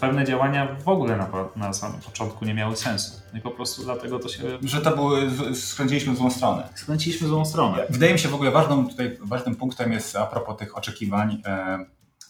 pewne 0.00 0.24
działania 0.24 0.76
w 0.84 0.88
ogóle 0.88 1.16
na, 1.16 1.28
na 1.56 1.72
samym 1.72 2.00
początku 2.00 2.44
nie 2.44 2.54
miały 2.54 2.76
sensu. 2.76 3.20
No 3.32 3.38
i 3.38 3.42
po 3.42 3.50
prostu 3.50 3.82
dlatego 3.82 4.18
to 4.18 4.28
się... 4.28 4.42
Że 4.62 4.80
to 4.80 4.96
były, 4.96 5.30
skręciliśmy 5.54 6.12
w 6.12 6.16
złą 6.16 6.30
stronę. 6.30 6.68
Skręciliśmy 6.74 7.26
w 7.26 7.30
złą 7.30 7.44
stronę. 7.44 7.86
Wydaje 7.90 8.12
mi 8.12 8.18
się 8.18 8.28
w 8.28 8.34
ogóle 8.34 8.50
ważną, 8.50 8.88
tutaj, 8.88 9.18
ważnym 9.20 9.56
punktem 9.56 9.92
jest 9.92 10.16
a 10.16 10.26
propos 10.26 10.56
tych 10.56 10.78
oczekiwań, 10.78 11.42
e, 11.46 11.84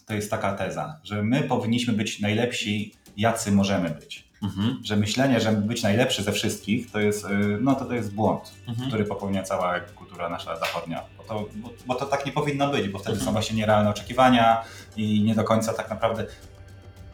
to 0.06 0.14
jest 0.14 0.30
taka 0.30 0.52
teza, 0.52 1.00
że 1.02 1.22
my 1.22 1.42
powinniśmy 1.42 1.92
być 1.92 2.20
najlepsi 2.20 2.94
jacy 3.20 3.52
możemy 3.52 3.90
być. 3.90 4.30
Mhm. 4.42 4.80
Że 4.84 4.96
myślenie, 4.96 5.40
że 5.40 5.52
być 5.52 5.82
najlepszy 5.82 6.22
ze 6.22 6.32
wszystkich, 6.32 6.90
to 6.90 7.00
jest, 7.00 7.24
y, 7.24 7.28
no 7.60 7.74
to, 7.74 7.84
to 7.84 7.94
jest 7.94 8.14
błąd, 8.14 8.52
mhm. 8.68 8.88
który 8.88 9.04
popełnia 9.04 9.42
cała 9.42 9.80
kultura 9.80 10.28
nasza 10.28 10.56
zachodnia. 10.56 11.02
Bo 11.18 11.24
to, 11.24 11.48
bo, 11.54 11.70
bo 11.86 11.94
to 11.94 12.06
tak 12.06 12.26
nie 12.26 12.32
powinno 12.32 12.70
być, 12.70 12.88
bo 12.88 12.98
wtedy 12.98 13.12
mhm. 13.12 13.26
są 13.26 13.32
właśnie 13.32 13.56
nierealne 13.56 13.90
oczekiwania 13.90 14.64
i 14.96 15.22
nie 15.22 15.34
do 15.34 15.44
końca 15.44 15.72
tak 15.72 15.90
naprawdę 15.90 16.26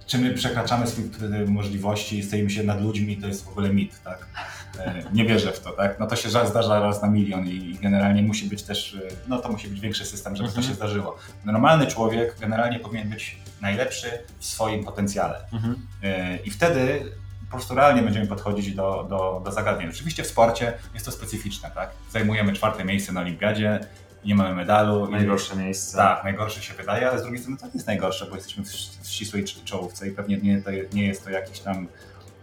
czy 0.06 0.18
my 0.18 0.34
przekraczamy 0.34 0.86
swoje 0.86 1.46
możliwości 1.46 2.18
i 2.18 2.22
stajemy 2.22 2.50
się 2.50 2.62
nad 2.62 2.82
ludźmi, 2.82 3.16
to 3.16 3.26
jest 3.26 3.44
w 3.44 3.48
ogóle 3.48 3.74
mit, 3.74 4.02
tak? 4.02 4.26
E, 4.78 5.02
nie 5.12 5.24
wierzę 5.24 5.52
w 5.52 5.60
to, 5.60 5.70
tak? 5.70 6.00
No 6.00 6.06
to 6.06 6.16
się 6.16 6.28
zdarza 6.28 6.80
raz 6.80 7.02
na 7.02 7.08
milion 7.08 7.46
i 7.48 7.78
generalnie 7.82 8.22
musi 8.22 8.48
być 8.48 8.62
też, 8.62 8.94
e, 8.94 8.98
no 9.28 9.38
to 9.38 9.48
musi 9.48 9.68
być 9.68 9.80
większy 9.80 10.04
system, 10.04 10.36
żeby 10.36 10.48
mhm. 10.48 10.64
to 10.64 10.68
się 10.68 10.74
zdarzyło. 10.74 11.16
Normalny 11.44 11.86
człowiek 11.86 12.36
generalnie 12.40 12.78
powinien 12.78 13.08
być 13.08 13.38
najlepszy 13.60 14.06
w 14.38 14.44
swoim 14.44 14.84
potencjale. 14.84 15.44
Mhm. 15.52 15.86
E, 16.02 16.36
I 16.36 16.50
wtedy 16.50 17.12
po 17.50 17.56
prostu 17.56 17.74
realnie 17.74 18.02
będziemy 18.02 18.26
podchodzić 18.26 18.74
do, 18.74 19.06
do, 19.10 19.42
do 19.44 19.52
zagadnień. 19.52 19.88
Oczywiście 19.88 20.22
w 20.22 20.26
sporcie 20.26 20.72
jest 20.94 21.06
to 21.06 21.12
specyficzne, 21.12 21.70
tak? 21.74 21.90
Zajmujemy 22.10 22.52
czwarte 22.52 22.84
miejsce 22.84 23.12
na 23.12 23.20
olimpiadzie, 23.20 23.80
nie 24.26 24.34
mamy 24.34 24.54
medalu. 24.54 25.10
Najgorsze 25.10 25.54
i, 25.54 25.58
miejsce. 25.58 25.96
Tak, 25.96 26.24
najgorsze 26.24 26.62
się 26.62 26.74
wydaje, 26.74 27.10
ale 27.10 27.18
z 27.18 27.22
drugiej 27.22 27.40
strony 27.40 27.58
to 27.58 27.66
nie 27.66 27.72
jest 27.74 27.86
najgorsze, 27.86 28.26
bo 28.26 28.34
jesteśmy 28.34 28.64
w, 28.64 28.68
w 29.02 29.08
ścisłej 29.08 29.44
czołówce 29.44 30.08
i 30.08 30.10
pewnie 30.10 30.38
nie, 30.38 30.62
to 30.62 30.70
nie 30.92 31.06
jest 31.06 31.24
to 31.24 31.30
jakiś 31.30 31.60
tam 31.60 31.88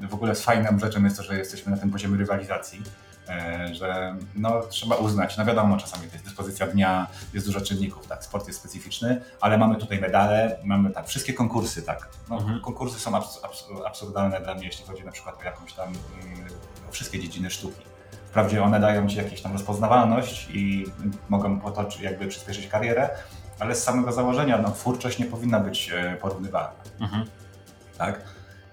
w 0.01 0.13
ogóle 0.13 0.35
fajną 0.35 0.79
rzeczą 0.79 1.03
jest 1.03 1.17
to, 1.17 1.23
że 1.23 1.37
jesteśmy 1.37 1.71
na 1.71 1.77
tym 1.77 1.91
poziomie 1.91 2.17
rywalizacji, 2.17 2.81
e, 3.29 3.75
że 3.75 4.15
no, 4.35 4.61
trzeba 4.61 4.95
uznać, 4.95 5.37
no 5.37 5.45
wiadomo, 5.45 5.77
czasami 5.77 6.07
to 6.07 6.13
jest 6.13 6.25
dyspozycja 6.25 6.67
dnia, 6.67 7.07
jest 7.33 7.45
dużo 7.47 7.61
czynników, 7.61 8.07
tak, 8.07 8.23
sport 8.23 8.47
jest 8.47 8.59
specyficzny, 8.59 9.21
ale 9.41 9.57
mamy 9.57 9.75
tutaj 9.75 9.99
medale, 9.99 10.57
mamy 10.63 10.91
tak, 10.91 11.07
wszystkie 11.07 11.33
konkursy, 11.33 11.81
tak, 11.81 12.09
no, 12.29 12.37
mhm. 12.37 12.61
konkursy 12.61 12.99
są 12.99 13.15
abs 13.15 13.39
abs 13.43 13.65
absurdalne 13.85 14.41
dla 14.41 14.55
mnie, 14.55 14.65
jeśli 14.65 14.85
chodzi 14.85 15.03
na 15.03 15.11
przykład 15.11 15.39
o 15.39 15.43
jakąś 15.43 15.73
tam, 15.73 15.87
mm, 15.87 16.47
wszystkie 16.91 17.19
dziedziny 17.19 17.49
sztuki. 17.49 17.92
Wprawdzie 18.33 18.63
one 18.63 18.79
dają 18.79 19.07
ci 19.07 19.17
jakąś 19.17 19.41
tam 19.41 19.53
rozpoznawalność 19.53 20.49
i 20.53 20.85
mogą 21.29 21.59
potoczyć, 21.59 22.01
jakby 22.01 22.27
przyspieszyć 22.27 22.67
karierę, 22.67 23.09
ale 23.59 23.75
z 23.75 23.83
samego 23.83 24.11
założenia 24.11 24.57
no, 24.57 24.71
twórczość 24.71 25.19
nie 25.19 25.25
powinna 25.25 25.59
być 25.59 25.91
e, 25.93 26.17
porównywalna. 26.21 26.83
Mhm. 26.99 27.25
Tak? 27.97 28.21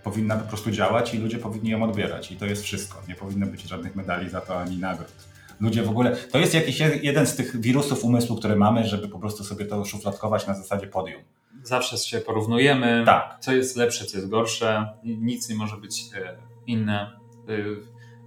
powinna 0.05 0.37
po 0.37 0.49
prostu 0.49 0.71
działać 0.71 1.15
i 1.15 1.19
ludzie 1.19 1.39
powinni 1.39 1.71
ją 1.71 1.83
odbierać. 1.83 2.33
I 2.33 2.37
to 2.37 2.47
jest 2.47 2.63
wszystko. 2.63 3.03
Nie 3.09 3.15
powinno 3.15 3.47
być 3.47 3.63
żadnych 3.63 3.97
medali 3.97 4.31
za 4.31 4.41
to 4.41 4.61
ani 4.61 4.79
nagród. 4.79 5.13
Ludzie 5.61 5.83
w 5.83 5.91
ogóle. 5.91 6.17
To 6.17 6.39
jest 6.39 6.55
jakiś 6.55 6.81
jeden 7.03 7.27
z 7.27 7.37
tych 7.37 7.61
wirusów 7.61 8.05
umysłu, 8.05 8.37
które 8.37 8.57
mamy, 8.57 8.87
żeby 8.87 9.09
po 9.09 9.19
prostu 9.19 9.45
sobie 9.45 9.67
to 9.67 9.85
szufladkować 9.85 10.47
na 10.47 10.55
zasadzie 10.55 10.87
podium. 10.87 11.23
Zawsze 11.63 11.99
się 11.99 12.19
porównujemy, 12.19 13.03
tak. 13.07 13.37
co 13.41 13.53
jest 13.53 13.77
lepsze, 13.77 14.05
co 14.05 14.17
jest 14.17 14.29
gorsze. 14.29 14.87
Nic 15.05 15.49
nie 15.49 15.55
może 15.55 15.77
być 15.77 16.03
e, 16.15 16.37
inne. 16.67 17.11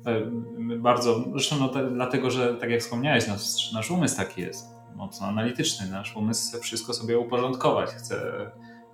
E, 0.05 0.21
bardzo, 0.77 1.23
zresztą 1.31 1.55
no, 1.59 1.89
dlatego, 1.89 2.31
że 2.31 2.55
tak 2.55 2.69
jak 2.69 2.81
wspomniałeś, 2.81 3.27
nasz, 3.27 3.71
nasz 3.73 3.91
umysł 3.91 4.17
taki 4.17 4.41
jest, 4.41 4.67
mocno 4.95 5.27
analityczny. 5.27 5.87
Nasz 5.87 6.15
umysł 6.15 6.49
chce 6.49 6.59
wszystko 6.59 6.93
sobie 6.93 7.19
uporządkować, 7.19 7.89
chce 7.89 8.51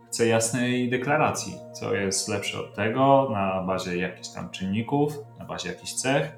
chcę 0.10 0.28
jasnej 0.28 0.89
deklaracji, 0.89 1.54
co 1.74 1.95
jest 1.95 2.28
lepsze 2.28 2.60
od 2.60 2.74
tego 2.74 3.30
na 3.32 3.63
bazie 3.63 3.98
jakichś 3.98 4.30
tam 4.30 4.50
czynników, 4.50 5.13
na 5.39 5.45
bazie 5.45 5.69
jakichś 5.69 5.93
cech, 5.93 6.38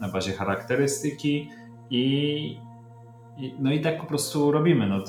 na 0.00 0.08
bazie 0.08 0.32
charakterystyki 0.32 1.50
i, 1.90 2.60
i 3.36 3.54
no 3.58 3.72
i 3.72 3.80
tak 3.80 4.00
po 4.00 4.06
prostu 4.06 4.52
robimy. 4.52 4.86
No, 4.86 5.04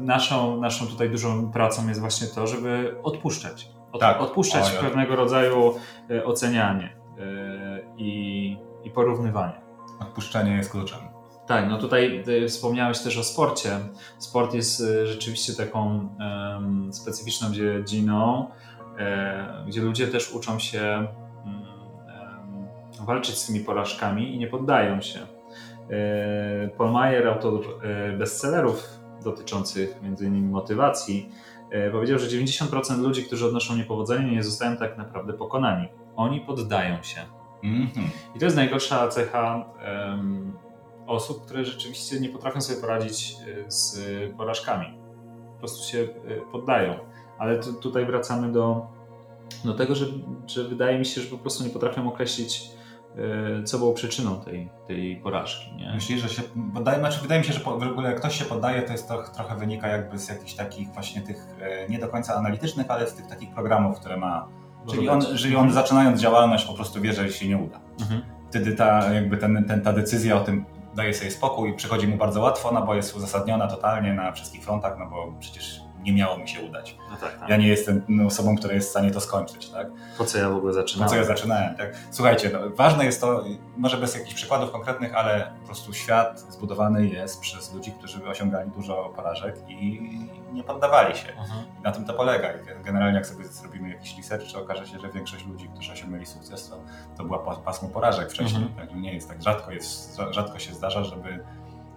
naszą, 0.00 0.60
naszą 0.60 0.86
tutaj 0.86 1.10
dużą 1.10 1.52
pracą 1.52 1.88
jest 1.88 2.00
właśnie 2.00 2.26
to, 2.26 2.46
żeby 2.46 2.96
odpuszczać. 3.02 3.68
Od, 3.92 4.00
tak. 4.00 4.20
Odpuszczać 4.20 4.70
pewnego 4.70 5.16
rodzaju 5.16 5.74
e, 6.10 6.24
ocenianie 6.24 6.96
e, 7.18 7.80
i 7.96 8.25
porównywanie. 8.96 9.60
Odpuszczanie 10.00 10.56
jest 10.56 10.70
kluczem. 10.70 10.98
Tak, 11.46 11.68
no 11.68 11.78
tutaj 11.78 12.24
wspomniałeś 12.48 12.98
też 12.98 13.18
o 13.18 13.24
sporcie. 13.24 13.78
Sport 14.18 14.54
jest 14.54 14.80
e, 14.80 15.06
rzeczywiście 15.06 15.52
taką 15.52 16.08
um, 16.20 16.92
specyficzną 16.92 17.52
dziedziną, 17.52 18.50
e, 18.98 19.64
gdzie 19.66 19.80
ludzie 19.80 20.06
też 20.08 20.32
uczą 20.32 20.58
się 20.58 21.06
um, 21.44 23.06
walczyć 23.06 23.38
z 23.38 23.46
tymi 23.46 23.60
porażkami 23.60 24.34
i 24.34 24.38
nie 24.38 24.46
poddają 24.46 25.00
się. 25.00 25.20
E, 25.20 26.68
Paul 26.68 26.92
Mayer, 26.92 27.28
autor 27.28 27.60
e, 27.82 28.12
bestsellerów 28.12 28.88
dotyczących 29.24 29.96
m.in. 30.02 30.50
motywacji, 30.50 31.30
powiedział, 31.92 32.18
że 32.18 32.26
90% 32.26 33.02
ludzi, 33.02 33.24
którzy 33.24 33.46
odnoszą 33.46 33.76
niepowodzenie, 33.76 34.30
nie 34.30 34.42
zostają 34.42 34.76
tak 34.76 34.98
naprawdę 34.98 35.32
pokonani. 35.32 35.88
Oni 36.16 36.40
poddają 36.40 37.02
się. 37.02 37.20
-hmm. 37.66 38.08
I 38.36 38.38
to 38.38 38.44
jest 38.44 38.56
najgorsza 38.56 39.08
cecha 39.08 39.64
um, 40.08 40.52
osób, 41.06 41.44
które 41.44 41.64
rzeczywiście 41.64 42.20
nie 42.20 42.28
potrafią 42.28 42.60
sobie 42.60 42.80
poradzić 42.80 43.36
e, 43.66 43.70
z 43.70 44.00
porażkami. 44.36 44.98
Po 45.52 45.58
prostu 45.58 45.90
się 45.90 45.98
e, 45.98 46.06
poddają. 46.52 46.94
Ale 47.38 47.60
tutaj 47.60 48.06
wracamy 48.06 48.52
do, 48.52 48.86
do 49.64 49.74
tego, 49.74 49.94
że, 49.94 50.06
że 50.46 50.64
wydaje 50.64 50.98
mi 50.98 51.04
się, 51.04 51.20
że 51.20 51.30
po 51.30 51.38
prostu 51.38 51.64
nie 51.64 51.70
potrafią 51.70 52.08
określić, 52.08 52.70
e, 53.16 53.62
co 53.62 53.78
było 53.78 53.94
przyczyną 53.94 54.40
tej, 54.40 54.70
tej 54.86 55.16
porażki. 55.16 55.76
Nie? 55.76 55.92
Myślisz, 55.94 56.20
że 56.22 56.28
się 56.28 56.42
poddaje? 56.74 56.98
Znaczy, 56.98 57.20
wydaje 57.22 57.40
mi 57.40 57.46
się, 57.46 57.52
że 57.52 57.60
w 57.60 57.68
ogóle 57.68 58.08
jak 58.08 58.18
ktoś 58.18 58.38
się 58.38 58.44
poddaje, 58.44 58.82
to 58.82 58.92
jest 58.92 59.08
to 59.08 59.22
trochę 59.34 59.56
wynika 59.56 59.88
jakby 59.88 60.18
z 60.18 60.28
jakichś 60.28 60.54
takich 60.54 60.88
właśnie 60.88 61.22
tych 61.22 61.46
nie 61.88 61.98
do 61.98 62.08
końca 62.08 62.34
analitycznych, 62.34 62.90
ale 62.90 63.06
z 63.06 63.14
tych 63.14 63.26
takich 63.26 63.50
programów, 63.50 64.00
które 64.00 64.16
ma. 64.16 64.48
Czyli 64.90 65.08
on, 65.08 65.20
czyli 65.36 65.56
on 65.56 65.72
zaczynając 65.72 66.20
działalność 66.20 66.64
po 66.64 66.74
prostu 66.74 67.00
wie, 67.00 67.12
że 67.12 67.32
się 67.32 67.48
nie 67.48 67.58
uda. 67.58 67.80
Mhm. 68.00 68.22
Wtedy 68.50 68.72
ta, 68.72 69.12
jakby 69.12 69.36
ten, 69.36 69.64
ten, 69.64 69.80
ta 69.80 69.92
decyzja 69.92 70.36
o 70.36 70.40
tym, 70.40 70.64
daje 70.96 71.14
sobie 71.14 71.30
spokój, 71.30 71.76
przychodzi 71.76 72.08
mu 72.08 72.16
bardzo 72.16 72.40
łatwo, 72.40 72.72
no 72.72 72.86
bo 72.86 72.94
jest 72.94 73.16
uzasadniona 73.16 73.66
totalnie 73.66 74.14
na 74.14 74.32
wszystkich 74.32 74.64
frontach, 74.64 74.96
no 74.98 75.06
bo 75.10 75.34
przecież 75.40 75.80
nie 76.06 76.12
miało 76.12 76.38
mi 76.38 76.48
się 76.48 76.60
udać. 76.60 76.96
No 77.10 77.16
tak, 77.16 77.40
tak. 77.40 77.48
Ja 77.48 77.56
nie 77.56 77.68
jestem 77.68 78.26
osobą, 78.26 78.56
która 78.56 78.74
jest 78.74 78.88
w 78.88 78.90
stanie 78.90 79.10
to 79.10 79.20
skończyć. 79.20 79.68
Tak? 79.68 79.86
Po 80.18 80.24
co 80.24 80.38
ja 80.38 80.48
w 80.48 80.56
ogóle 80.56 80.72
zaczynałem? 80.72 81.08
Po 81.08 81.14
co 81.14 81.20
ja 81.20 81.24
zaczynałem, 81.24 81.76
tak? 81.76 81.96
Słuchajcie, 82.10 82.50
no, 82.52 82.58
ważne 82.70 83.04
jest 83.04 83.20
to, 83.20 83.44
może 83.76 83.96
bez 83.96 84.14
jakichś 84.14 84.34
przykładów 84.34 84.70
konkretnych, 84.70 85.14
ale 85.14 85.52
po 85.60 85.66
prostu 85.66 85.92
świat 85.94 86.40
zbudowany 86.40 87.06
jest 87.06 87.40
przez 87.40 87.74
ludzi, 87.74 87.92
którzy 87.92 88.28
osiągali 88.28 88.70
dużo 88.70 89.12
porażek 89.16 89.56
i 89.68 90.10
nie 90.52 90.64
poddawali 90.64 91.16
się. 91.16 91.28
Mhm. 91.28 91.64
Na 91.82 91.92
tym 91.92 92.04
to 92.04 92.14
polega. 92.14 92.48
Generalnie 92.84 93.16
jak 93.16 93.26
sobie 93.26 93.44
zrobimy 93.44 93.88
jakiś 93.88 94.16
research, 94.16 94.52
to 94.52 94.62
okaże 94.62 94.86
się, 94.86 94.98
że 94.98 95.08
większość 95.12 95.46
ludzi, 95.46 95.68
którzy 95.68 95.92
osiągnęli 95.92 96.26
sukces, 96.26 96.68
to, 96.68 96.76
to 97.16 97.24
była 97.24 97.38
pasmo 97.38 97.88
porażek 97.88 98.30
wcześniej. 98.30 98.62
Mhm. 98.62 98.88
Tak? 98.88 98.96
Nie 98.96 99.14
jest 99.14 99.28
tak. 99.28 99.42
Rzadko, 99.42 99.72
jest, 99.72 100.18
rzadko 100.30 100.58
się 100.58 100.74
zdarza, 100.74 101.04
żeby 101.04 101.44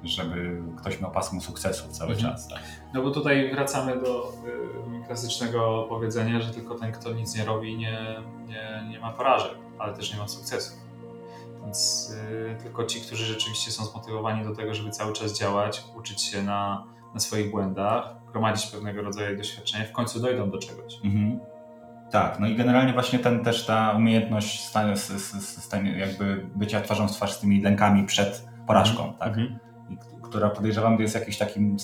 żeby 0.03 0.62
ktoś 0.77 1.01
miał 1.01 1.12
pasmo 1.12 1.41
sukcesu 1.41 1.89
cały 1.91 2.13
mhm. 2.13 2.31
czas. 2.31 2.47
Tak? 2.47 2.59
No 2.93 3.03
bo 3.03 3.12
tutaj 3.12 3.51
wracamy 3.53 4.01
do 4.01 4.33
y, 5.03 5.05
klasycznego 5.07 5.85
powiedzenia, 5.89 6.41
że 6.41 6.53
tylko 6.53 6.75
ten, 6.75 6.91
kto 6.91 7.13
nic 7.13 7.35
nie 7.35 7.45
robi, 7.45 7.77
nie, 7.77 8.23
nie, 8.47 8.88
nie 8.89 8.99
ma 8.99 9.12
porażek, 9.13 9.57
ale 9.79 9.93
też 9.93 10.13
nie 10.13 10.19
ma 10.19 10.27
sukcesu. 10.27 10.75
Więc 11.63 12.09
y, 12.59 12.63
tylko 12.63 12.85
ci, 12.85 13.01
którzy 13.01 13.25
rzeczywiście 13.25 13.71
są 13.71 13.85
zmotywowani 13.85 14.43
do 14.43 14.55
tego, 14.55 14.73
żeby 14.73 14.89
cały 14.89 15.13
czas 15.13 15.39
działać, 15.39 15.83
uczyć 15.97 16.21
się 16.21 16.43
na, 16.43 16.83
na 17.13 17.19
swoich 17.19 17.51
błędach, 17.51 18.15
gromadzić 18.31 18.71
pewnego 18.71 19.01
rodzaju 19.01 19.38
doświadczenia, 19.38 19.85
w 19.85 19.91
końcu 19.91 20.19
dojdą 20.19 20.49
do 20.49 20.57
czegoś. 20.57 20.93
Mhm. 21.03 21.39
Tak, 22.12 22.39
no 22.39 22.47
i 22.47 22.55
generalnie 22.55 22.93
właśnie 22.93 23.19
ten, 23.19 23.43
też 23.43 23.65
ta 23.65 23.91
umiejętność 23.91 24.69
stania, 25.39 25.97
jakby 25.97 26.49
bycia 26.55 26.81
twarzą 26.81 27.07
w 27.07 27.12
twarz 27.12 27.33
z 27.33 27.39
tymi 27.39 27.62
lękami 27.62 28.05
przed 28.05 28.47
porażką, 28.67 29.03
mhm. 29.03 29.17
tak? 29.17 29.27
Mhm 29.27 29.68
która 30.30 30.50
podejrzewam, 30.50 30.98
że 30.98 31.04
jest 31.04 31.15
jakiś 31.15 31.38
takim, 31.38 31.78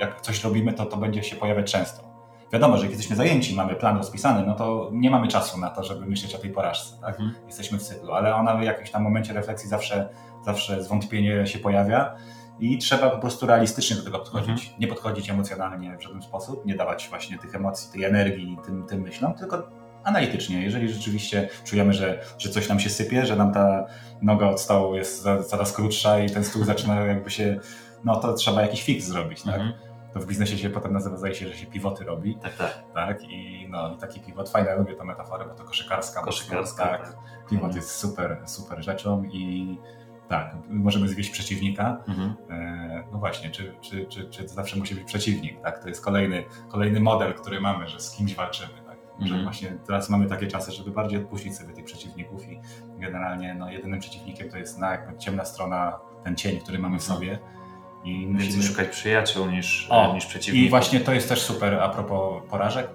jak 0.00 0.20
coś 0.20 0.44
robimy, 0.44 0.72
to 0.72 0.86
to 0.86 0.96
będzie 0.96 1.22
się 1.22 1.36
pojawiać 1.36 1.72
często. 1.72 2.14
Wiadomo, 2.52 2.76
że 2.76 2.82
jak 2.82 2.90
jesteśmy 2.90 3.16
zajęci, 3.16 3.56
mamy 3.56 3.74
plan 3.74 3.96
rozpisany, 3.96 4.46
no 4.46 4.54
to 4.54 4.90
nie 4.92 5.10
mamy 5.10 5.28
czasu 5.28 5.60
na 5.60 5.70
to, 5.70 5.84
żeby 5.84 6.06
myśleć 6.06 6.34
o 6.34 6.38
tej 6.38 6.50
porażce. 6.50 7.00
Tak? 7.00 7.20
Mhm. 7.20 7.34
Jesteśmy 7.46 7.78
w 7.78 7.82
cyklu, 7.82 8.12
ale 8.12 8.34
ona 8.34 8.56
w 8.56 8.62
jakimś 8.62 8.90
tam 8.90 9.02
momencie 9.02 9.32
refleksji 9.32 9.68
zawsze, 9.68 10.08
zawsze 10.44 10.82
zwątpienie 10.82 11.46
się 11.46 11.58
pojawia 11.58 12.14
i 12.60 12.78
trzeba 12.78 13.10
po 13.10 13.18
prostu 13.18 13.46
realistycznie 13.46 13.96
do 13.96 14.02
tego 14.02 14.18
podchodzić. 14.18 14.48
Mhm. 14.48 14.80
Nie 14.80 14.86
podchodzić 14.86 15.30
emocjonalnie 15.30 15.96
w 15.96 16.02
żaden 16.02 16.22
sposób, 16.22 16.66
nie 16.66 16.74
dawać 16.74 17.08
właśnie 17.08 17.38
tych 17.38 17.54
emocji, 17.54 17.92
tej 17.92 18.04
energii 18.04 18.58
tym, 18.66 18.86
tym 18.86 19.00
myślom, 19.00 19.34
tylko 19.34 19.62
analitycznie. 20.04 20.62
Jeżeli 20.62 20.88
rzeczywiście 20.88 21.48
czujemy, 21.64 21.92
że, 21.92 22.20
że 22.38 22.50
coś 22.50 22.68
nam 22.68 22.80
się 22.80 22.90
sypie, 22.90 23.26
że 23.26 23.36
nam 23.36 23.52
ta 23.52 23.86
noga 24.22 24.48
od 24.48 24.60
stołu 24.60 24.94
jest 24.94 25.26
coraz 25.46 25.72
krótsza 25.72 26.18
i 26.18 26.30
ten 26.30 26.44
stół 26.44 26.64
zaczyna 26.64 27.00
jakby 27.14 27.30
się, 27.30 27.60
no 28.04 28.16
to 28.16 28.34
trzeba 28.34 28.62
jakiś 28.62 28.82
fix 28.82 29.04
zrobić, 29.04 29.42
tak? 29.42 29.54
Mhm. 29.54 29.72
To 30.12 30.20
w 30.20 30.26
biznesie 30.26 30.58
się 30.58 30.70
potem 30.70 30.92
nazywa, 30.92 31.16
zdaje 31.16 31.34
się, 31.34 31.48
że 31.48 31.56
się 31.56 31.66
pivoty 31.66 32.04
robi. 32.04 32.36
Tak, 32.42 32.56
tak. 32.56 32.82
tak? 32.94 33.22
I 33.22 33.66
no, 33.70 33.96
taki 33.96 34.20
pivot, 34.20 34.50
fajna, 34.50 34.74
lubię 34.74 34.94
tę 34.94 35.04
metaforę, 35.04 35.44
bo 35.44 35.54
to 35.54 35.64
koszykarska. 35.64 36.22
Koszykarska, 36.22 36.84
tak. 36.84 37.02
tak. 37.02 37.16
Pivot 37.50 37.64
mhm. 37.64 37.76
jest 37.76 37.90
super, 37.90 38.36
super 38.46 38.84
rzeczą 38.84 39.24
i 39.24 39.78
tak, 40.28 40.56
możemy 40.68 41.08
zwieść 41.08 41.30
przeciwnika. 41.30 42.04
Mhm. 42.08 42.34
E, 42.50 43.04
no 43.12 43.18
właśnie, 43.18 43.50
czy, 43.50 43.74
czy, 43.80 44.06
czy, 44.06 44.28
czy 44.28 44.48
zawsze 44.48 44.76
musi 44.76 44.94
być 44.94 45.04
przeciwnik, 45.04 45.60
tak? 45.62 45.82
To 45.82 45.88
jest 45.88 46.04
kolejny, 46.04 46.44
kolejny 46.68 47.00
model, 47.00 47.34
który 47.34 47.60
mamy, 47.60 47.88
że 47.88 48.00
z 48.00 48.10
kimś 48.10 48.34
walczymy. 48.34 48.83
Że 49.18 49.24
Mhm. 49.24 49.42
właśnie 49.44 49.70
teraz 49.86 50.10
mamy 50.10 50.26
takie 50.26 50.46
czasy, 50.46 50.72
żeby 50.72 50.90
bardziej 50.90 51.18
odpuścić 51.18 51.56
sobie 51.56 51.74
tych 51.74 51.84
przeciwników 51.84 52.48
i 52.48 52.60
generalnie 52.98 53.54
no, 53.54 53.70
jedynym 53.70 54.00
przeciwnikiem 54.00 54.50
to 54.50 54.58
jest 54.58 54.78
na 54.78 54.90
jakby 54.90 55.18
ciemna 55.18 55.44
strona, 55.44 55.98
ten 56.24 56.36
cień, 56.36 56.60
który 56.60 56.78
mamy 56.78 56.98
w 56.98 57.02
sobie. 57.02 57.38
I 58.04 58.20
Więcej 58.26 58.46
musimy 58.46 58.62
szukać 58.62 58.88
przyjaciół 58.88 59.46
niż, 59.46 59.86
O, 59.90 60.14
niż 60.14 60.26
przeciwników. 60.26 60.66
I 60.66 60.70
właśnie 60.70 61.00
to 61.00 61.12
jest 61.12 61.28
też 61.28 61.42
super 61.42 61.74
a 61.74 61.88
propos 61.88 62.42
porażek. 62.50 62.88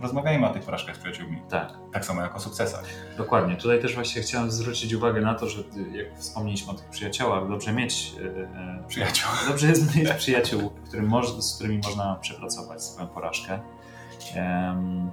Rozmawiajmy 0.00 0.46
o 0.48 0.52
tych 0.52 0.62
porażkach 0.62 0.96
z 0.96 0.98
przyjaciółmi. 0.98 1.42
Tak. 1.48 1.72
Tak 1.92 2.04
samo 2.04 2.22
jak 2.22 2.36
o 2.36 2.40
sukcesach. 2.40 2.84
Dokładnie. 3.16 3.56
Tutaj 3.56 3.80
też 3.82 3.94
właśnie 3.94 4.22
chciałem 4.22 4.50
zwrócić 4.50 4.92
uwagę 4.92 5.20
na 5.20 5.34
to, 5.34 5.48
że 5.48 5.62
jak 5.92 6.18
wspomnieliśmy 6.18 6.72
o 6.72 6.74
tych 6.74 6.88
przyjaciołach, 6.88 7.48
dobrze 7.48 7.72
mieć, 7.72 8.12
e, 8.82 8.88
Przyjaciół. 8.88 9.30
dobrze 9.48 9.66
jest 9.68 9.96
mieć 9.96 10.12
przyjaciół, 10.12 10.70
którym 10.88 11.06
moż, 11.08 11.32
z 11.32 11.54
którymi 11.54 11.80
można 11.84 12.14
przepracować 12.14 12.82
swoją 12.84 13.08
porażkę. 13.08 13.60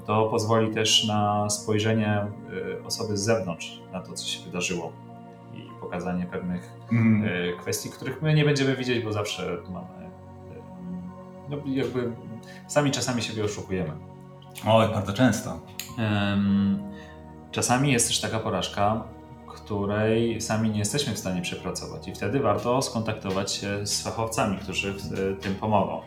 To 0.05 0.25
pozwoli 0.25 0.73
też 0.73 1.07
na 1.07 1.49
spojrzenie 1.49 2.25
y, 2.79 2.83
osoby 2.85 3.17
z 3.17 3.21
zewnątrz 3.23 3.81
na 3.93 4.01
to, 4.01 4.13
co 4.13 4.25
się 4.27 4.45
wydarzyło 4.45 4.91
i 5.53 5.61
pokazanie 5.81 6.25
pewnych 6.25 6.71
Mm. 6.91 7.23
kwestii, 7.59 7.89
których 7.89 8.21
my 8.21 8.33
nie 8.33 8.45
będziemy 8.45 8.75
widzieć, 8.75 9.03
bo 9.03 9.13
zawsze 9.13 9.57
mamy. 9.69 9.87
y, 9.87 10.61
No, 11.49 11.57
jakby 11.65 12.11
sami 12.67 12.91
czasami 12.91 13.21
siebie 13.21 13.43
oszukujemy. 13.43 13.91
Oj, 14.67 14.87
bardzo 14.87 15.13
często. 15.13 15.59
Czasami 17.51 17.91
jest 17.91 18.07
też 18.07 18.21
taka 18.21 18.39
porażka, 18.39 19.03
której 19.47 20.41
sami 20.41 20.69
nie 20.69 20.79
jesteśmy 20.79 21.13
w 21.13 21.19
stanie 21.19 21.41
przepracować, 21.41 22.07
i 22.07 22.13
wtedy 22.15 22.39
warto 22.39 22.81
skontaktować 22.81 23.51
się 23.51 23.85
z 23.87 24.03
fachowcami, 24.03 24.57
którzy 24.57 24.93
w 24.93 24.97
e, 25.13 25.35
tym 25.41 25.55
pomogą. 25.55 26.01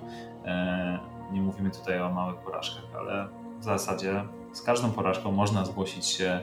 E, 1.29 1.33
Nie 1.33 1.41
mówimy 1.43 1.71
tutaj 1.71 2.01
o 2.01 2.09
małych 2.13 2.37
porażkach, 2.37 2.85
ale 2.99 3.29
w 3.61 3.65
zasadzie 3.65 4.25
z 4.53 4.63
każdą 4.63 4.91
porażką 4.91 5.33
można 5.33 5.65
zgłosić 5.65 6.07
się 6.07 6.41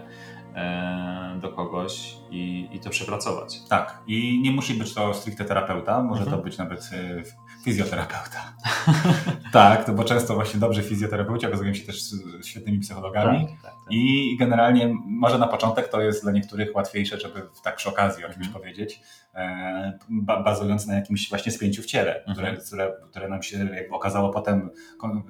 e, 0.56 1.38
do 1.42 1.50
kogoś 1.52 2.18
i, 2.30 2.70
i 2.72 2.80
to 2.80 2.90
przepracować. 2.90 3.60
Tak. 3.70 4.04
I 4.08 4.42
nie 4.44 4.52
musi 4.52 4.74
być 4.74 4.94
to 4.94 5.14
stricte 5.14 5.46
terapeuta, 5.46 6.02
może 6.04 6.22
Mhm. 6.22 6.38
to 6.38 6.44
być 6.44 6.58
nawet 6.58 6.82
y, 6.94 7.24
fizjoterapeuta. 7.66 8.54
tak, 9.52 9.86
to 9.86 9.94
bo 9.94 10.04
często 10.04 10.34
właśnie 10.36 10.60
dobrzy 10.60 10.84
fizjoterapeuci 10.84 11.48
okazują 11.48 11.74
się 11.74 11.86
też 11.86 12.02
świetnymi 12.44 12.80
psychologami. 12.80 13.48
tak, 13.48 13.62
tak. 13.64 13.74
I 13.92 14.36
generalnie 14.40 14.96
może 15.06 15.38
na 15.38 15.48
początek 15.48 15.88
to 15.88 16.02
jest 16.02 16.24
dla 16.24 16.32
niektórych 16.32 16.76
łatwiejsze, 16.76 17.20
żeby 17.20 17.42
tak 17.64 17.76
przy 17.76 17.90
okazji 17.90 18.26
o 18.26 18.30
czymś 18.30 18.46
Mhm. 18.46 18.54
powiedzieć, 18.62 19.00
e, 19.36 20.00
ba- 20.10 20.44
bazując 20.44 20.88
na 20.88 20.96
jakimś 20.96 21.30
właśnie 21.30 21.52
spięciu 21.52 21.82
w 21.82 21.86
ciele, 21.86 22.22
które, 22.32 22.48
Mhm. 22.50 22.66
które, 22.68 22.92
które 23.10 23.30
nam 23.30 23.44
się 23.44 23.58
jakby 23.58 23.96
okazało 23.96 24.30
potem, 24.30 24.70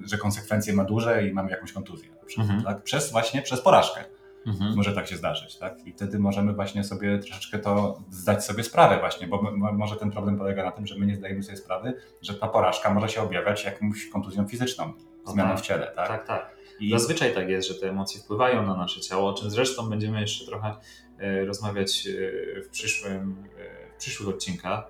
że 0.04 0.18
konsekwencje 0.18 0.72
ma 0.74 0.84
duże 0.84 1.26
i 1.28 1.32
mamy 1.32 1.50
jakąś 1.50 1.72
kontuzję. 1.72 2.08
Na 2.20 2.24
przykład, 2.26 2.48
tak? 2.64 2.82
Przez 2.82 3.12
właśnie 3.12 3.42
przez 3.42 3.60
porażkę 3.60 4.04
Mhm. 4.46 4.76
może 4.76 4.92
tak 4.92 5.06
się 5.06 5.16
zdarzyć. 5.16 5.56
Tak? 5.56 5.86
I 5.86 5.92
wtedy 5.92 6.18
możemy 6.18 6.52
właśnie 6.52 6.84
sobie 6.84 7.18
troszeczkę 7.18 7.58
to 7.58 8.00
zdać 8.10 8.44
sobie 8.44 8.62
sprawę 8.62 8.98
właśnie, 8.98 9.26
bo 9.26 9.42
my, 9.42 9.72
może 9.72 9.96
ten 9.96 10.10
problem 10.10 10.38
polega 10.38 10.64
na 10.64 10.70
tym, 10.72 10.86
że 10.86 10.98
my 10.98 11.06
nie 11.06 11.16
zdajemy 11.16 11.42
sobie 11.42 11.56
sprawy, 11.56 11.94
że 12.22 12.34
ta 12.34 12.48
porażka 12.48 12.94
może 12.94 13.08
się 13.08 13.22
objawiać 13.22 13.64
jakąś 13.64 14.08
kontuzją 14.08 14.48
fizyczną, 14.48 14.92
No 15.26 15.32
zmianą 15.32 15.50
tak. 15.50 15.58
w 15.58 15.62
ciele. 15.62 15.92
Tak? 15.96 16.08
Tak, 16.08 16.26
tak. 16.26 16.56
I 16.80 16.90
Zazwyczaj 16.90 17.34
tak 17.34 17.48
jest, 17.48 17.68
że 17.68 17.74
te 17.74 17.88
emocje 17.90 18.20
wpływają 18.20 18.66
na 18.66 18.76
nasze 18.76 19.00
ciało, 19.00 19.30
o 19.30 19.34
czym 19.34 19.50
zresztą 19.50 19.90
będziemy 19.90 20.20
jeszcze 20.20 20.46
trochę 20.46 20.74
e, 21.18 21.44
rozmawiać 21.44 22.06
e, 22.06 22.60
w, 22.62 22.68
przyszłym, 22.68 23.36
e, 23.58 23.92
w 23.94 23.96
przyszłych 23.98 24.28
odcinkach. 24.28 24.84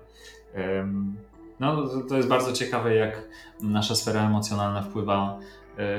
No, 1.59 1.87
to- 2.09 2.15
jest 2.17 2.29
bardzo 2.29 2.53
ciekawe, 2.53 2.95
jak 2.95 3.29
nasza 3.61 3.95
sfera 3.95 4.25
emocjonalna 4.27 4.81
wpływa, 4.81 5.39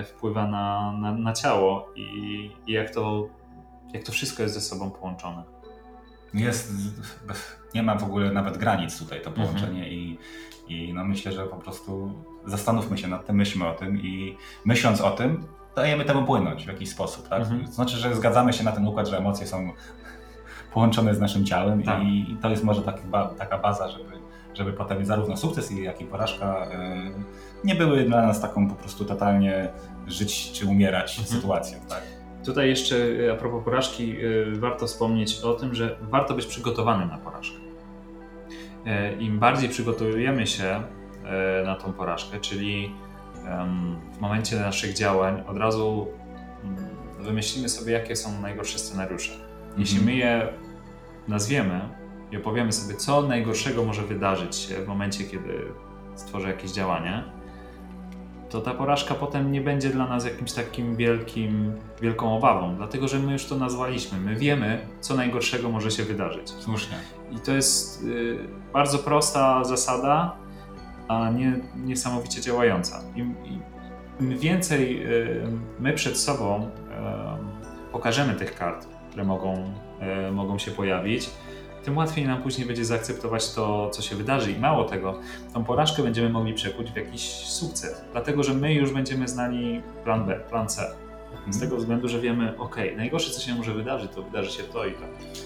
wpływa 0.05 0.47
na, 0.47 0.92
na, 1.01 1.12
na 1.12 1.33
ciało 1.33 1.92
i, 1.97 2.03
i 2.66 2.73
jak, 2.73 2.90
to, 2.94 3.29
jak 3.92 4.03
to 4.05 4.12
wszystko 4.12 4.42
jest 4.42 4.55
ze 4.55 4.61
sobą 4.61 4.90
połączone. 4.90 5.42
jest, 6.35 6.72
nie 7.74 7.83
ma 7.83 7.94
w 7.94 8.05
ogóle 8.05 8.33
nawet 8.33 8.59
granic 8.59 8.98
tutaj 8.98 9.20
to 9.22 9.31
Mhm. 9.31 9.46
połączenie 9.48 9.88
i, 9.90 10.18
i 10.68 10.94
no 10.94 11.05
myślę, 11.05 11.33
że 11.33 11.46
po 11.46 11.57
prostu 11.57 12.12
zastanówmy 12.46 12.98
się 12.98 13.09
nad 13.09 13.27
tym, 13.27 13.37
myślmy 13.37 13.66
o 13.68 13.74
tym 13.74 14.01
i 14.03 14.37
myśląc 14.64 15.01
o 15.01 15.11
tym, 15.11 15.46
dajemy 15.77 16.05
temu 16.05 16.24
płynąć 16.27 16.64
w 16.64 16.68
jakiś 16.68 16.90
sposób. 16.90 17.29
Tak? 17.29 17.40
Mhm. 17.40 17.66
Znaczy, 17.66 17.96
że 17.96 18.16
zgadzamy 18.16 18.53
się 18.53 18.64
na 18.64 18.72
ten 18.72 18.87
układ, 18.87 19.09
że 19.09 19.18
emocje 19.18 19.46
są 19.46 19.72
połączone 20.72 21.14
z 21.14 21.20
naszym 21.20 21.44
ciałem 21.44 21.83
Tak. 21.83 22.03
i, 22.03 22.37
to 22.42 22.51
jest 22.51 22.64
może 22.64 22.83
taki 22.83 23.03
taka 23.38 23.59
baza, 23.59 23.88
żeby, 23.88 24.11
żeby 24.55 24.72
potem 24.72 25.05
zarówno 25.07 25.37
sukces, 25.37 25.70
jak 25.70 26.01
i 26.01 26.05
porażka 26.05 26.66
e, 26.66 27.11
nie 27.64 27.74
były 27.74 28.05
dla 28.05 28.22
nas 28.27 28.40
taką 28.40 28.68
po 28.68 28.74
prostu 28.74 29.05
totalnie 29.05 29.68
żyć 30.07 30.53
czy 30.53 30.66
umierać 30.66 31.18
Mhm. 31.18 31.37
sytuacją. 31.40 31.79
Tak? 31.88 32.03
Tutaj 32.48 32.68
jeszcze 32.68 32.96
e, 33.26 33.32
a 33.32 33.37
propos 33.37 33.64
porażki, 33.64 34.16
e, 34.16 34.58
warto 34.58 34.87
wspomnieć 34.87 35.40
o 35.40 35.54
tym, 35.54 35.74
że 35.74 35.96
warto 36.00 36.34
być 36.34 36.46
przygotowanym 36.46 37.08
na 37.08 37.18
porażkę. 37.18 37.56
E, 38.87 39.16
Im 39.16 39.38
bardziej 39.38 39.68
przygotujemy 39.68 40.46
się 40.46 40.64
e, 41.24 41.62
na 41.64 41.74
tą 41.74 41.92
porażkę, 41.92 42.40
czyli 42.40 42.94
w 44.12 44.20
momencie 44.20 44.56
naszych 44.56 44.94
działań 44.94 45.42
od 45.46 45.56
razu 45.56 46.06
mm, 46.64 46.76
wymyślimy 47.18 47.68
sobie, 47.68 47.92
jakie 47.92 48.16
są 48.16 48.40
najgorsze 48.40 48.78
scenariusze. 48.78 49.32
Jeśli 49.78 50.04
my 50.04 50.14
je 50.14 50.48
nazwiemy 51.28 51.80
i 52.32 52.37
opowiemy 52.37 52.72
sobie, 52.72 52.94
co 52.94 53.22
najgorszego 53.22 53.84
może 53.84 54.02
wydarzyć 54.02 54.56
się 54.56 54.74
w 54.74 54.87
momencie, 54.87 55.24
kiedy 55.24 55.72
stworzę 56.14 56.48
jakieś 56.48 56.70
działanie, 56.70 57.24
to 58.50 58.61
ta 58.61 58.74
porażka 58.74 59.14
potem 59.14 59.52
nie 59.52 59.61
będzie 59.61 59.90
dla 59.90 60.06
nas 60.06 60.24
jakimś 60.24 60.52
takim 60.52 60.96
wielkim, 60.96 61.72
wielką 62.02 62.37
obawą, 62.37 62.76
dlatego 62.76 63.08
że 63.08 63.18
my 63.18 63.32
już 63.32 63.46
to 63.46 63.56
nazwaliśmy. 63.56 64.20
My 64.20 64.37
wiemy, 64.37 64.87
co 65.00 65.14
najgorszego 65.14 65.70
może 65.70 65.90
się 65.90 66.04
wydarzyć. 66.04 66.50
Słusznie. 66.50 66.96
I 67.30 67.38
to 67.38 67.52
jest 67.52 68.02
y, 68.04 68.38
bardzo 68.72 68.98
prosta 68.98 69.64
zasada, 69.64 70.37
a 71.08 71.30
nie, 71.30 71.61
niesamowicie 71.76 72.40
działająca. 72.40 73.00
Im, 73.16 73.34
im, 74.20 74.38
więcej 74.38 75.06
y, 75.06 75.42
my 75.80 75.92
przed 75.92 76.18
sobą 76.18 76.62
y, 76.64 77.92
pokażemy 77.92 78.34
tych 78.34 78.54
kart, 78.54 78.87
które 79.11 79.24
mogą, 79.24 79.72
y, 80.28 80.32
mogą 80.32 80.58
się 80.58 80.70
pojawić, 80.70 81.30
tym 81.88 81.96
łatwiej 81.96 82.27
nam 82.27 82.42
później 82.42 82.66
będzie 82.66 82.85
zaakceptować 82.85 83.55
to, 83.55 83.90
co 83.90 84.03
się 84.03 84.16
wydarzy. 84.16 84.53
I 84.53 84.59
mało 84.59 84.85
tego, 84.85 85.20
tą 85.55 85.64
porażkę 85.64 86.03
będziemy 86.03 86.29
mogli 86.29 86.55
przekuć 86.55 86.90
w 86.90 86.96
jakiś 86.96 87.31
sukces, 87.31 88.05
dlatego 88.12 88.42
że 88.42 88.55
my 88.55 88.74
już 88.74 88.92
będziemy 88.92 89.29
znali 89.29 89.83
plan 90.05 90.27
B, 90.27 90.40
plan 90.51 90.68
C. 90.68 91.08
Z 91.50 91.60
tego 91.60 91.76
względu, 91.76 92.08
że 92.08 92.20
wiemy, 92.20 92.58
ok, 92.58 92.76
najgorsze, 92.96 93.30
co 93.30 93.40
się 93.40 93.54
może 93.54 93.74
wydarzyć, 93.74 94.12
to 94.12 94.22
wydarzy 94.22 94.50
się 94.50 94.62
to 94.62 94.86
i 94.86 94.92
to. 94.92 95.00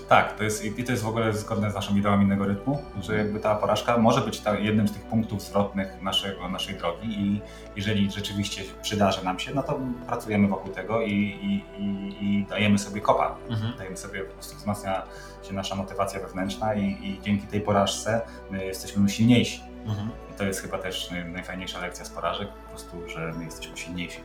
Tak, 0.09 0.37
to 0.37 0.45
jest, 0.45 0.65
i 0.65 0.85
to 0.85 0.93
jest 0.93 1.05
w 1.05 1.09
ogóle 1.09 1.33
zgodne 1.33 1.71
z 1.71 1.75
naszą 1.75 1.97
ideą 1.97 2.21
innego 2.21 2.45
rytmu, 2.45 2.83
że 3.01 3.17
jakby 3.17 3.41
ta 3.41 3.55
porażka 3.55 3.99
może 3.99 4.21
być 4.21 4.41
ta, 4.41 4.59
jednym 4.59 4.89
z 4.89 4.93
tych 4.93 5.03
punktów 5.03 5.43
zwrotnych 5.43 6.03
naszego, 6.03 6.49
naszej 6.49 6.75
drogi 6.75 7.09
i 7.21 7.41
jeżeli 7.77 8.11
rzeczywiście 8.11 8.63
przydarzy 8.83 9.25
nam 9.25 9.39
się, 9.39 9.55
no 9.55 9.63
to 9.63 9.81
pracujemy 10.07 10.49
wokół 10.49 10.73
tego 10.73 11.01
i, 11.03 11.13
i, 11.13 11.65
i, 11.83 12.17
i 12.21 12.47
dajemy 12.49 12.79
sobie 12.79 13.01
kopa. 13.01 13.37
Mhm. 13.49 13.73
Dajemy 13.79 13.97
sobie, 13.97 14.21
po 14.21 14.33
prostu 14.33 14.57
wzmacnia 14.57 15.03
się 15.43 15.55
nasza 15.55 15.75
motywacja 15.75 16.21
wewnętrzna 16.21 16.75
i, 16.75 17.21
dzięki 17.23 17.47
tej 17.47 17.61
porażce 17.61 18.21
my 18.51 18.65
jesteśmy 18.65 19.09
silniejsi. 19.09 19.61
Mhm. 19.87 20.09
I 20.35 20.39
to 20.39 20.45
jest 20.45 20.61
chyba 20.61 20.79
też 20.79 21.11
naj- 21.11 21.33
najfajniejsza 21.33 21.81
lekcja 21.81 22.05
z 22.05 22.11
porażek, 22.11 22.49
po 22.49 22.71
prostu, 22.71 23.09
że 23.09 23.33
my 23.39 23.45
jesteśmy 23.45 23.77
silniejsi. 23.77 24.21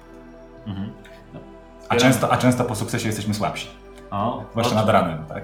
Mhm. 0.67 0.91
A 1.89 1.95
często, 1.95 2.31
a 2.31 2.37
często 2.37 2.63
po 2.63 2.75
sukcesie 2.75 3.07
jesteśmy 3.07 3.33
słabsi, 3.33 3.67
O, 4.11 4.43
zwłaszcza 4.51 4.75
nad 4.75 4.89
ranem, 4.89 5.25
tak? 5.25 5.43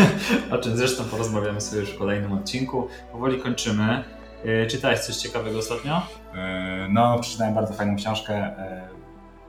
o 0.54 0.58
czym 0.58 0.76
zresztą 0.76 1.04
porozmawiamy 1.04 1.60
sobie 1.60 1.80
już 1.80 1.90
w 1.90 1.98
kolejnym 1.98 2.32
odcinku. 2.32 2.88
Powoli 3.12 3.40
kończymy. 3.40 4.04
E, 4.44 4.66
Czytałeś 4.66 5.00
coś 5.00 5.16
ciekawego 5.16 5.58
ostatnio? 5.58 6.02
E, 6.34 6.88
No, 6.90 7.18
przeczytałem 7.18 7.54
bardzo 7.54 7.74
fajną 7.74 7.96
książkę 7.96 8.34
e, 8.34 8.88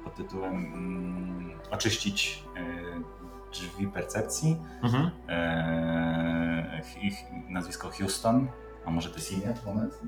pod 0.04 0.16
tytułem 0.16 0.54
mm, 0.56 1.52
Oczyścić 1.72 2.44
drzwi 3.52 3.88
percepcji. 3.88 4.58
Mhm. 4.84 5.12
Ich 7.02 7.16
nazwisko 7.50 7.90
Houston, 7.90 8.48
a 8.86 8.92
może 8.92 9.10
to 9.10 9.16
jest 9.16 9.32
imię? 9.32 9.54
Moment. 9.66 10.00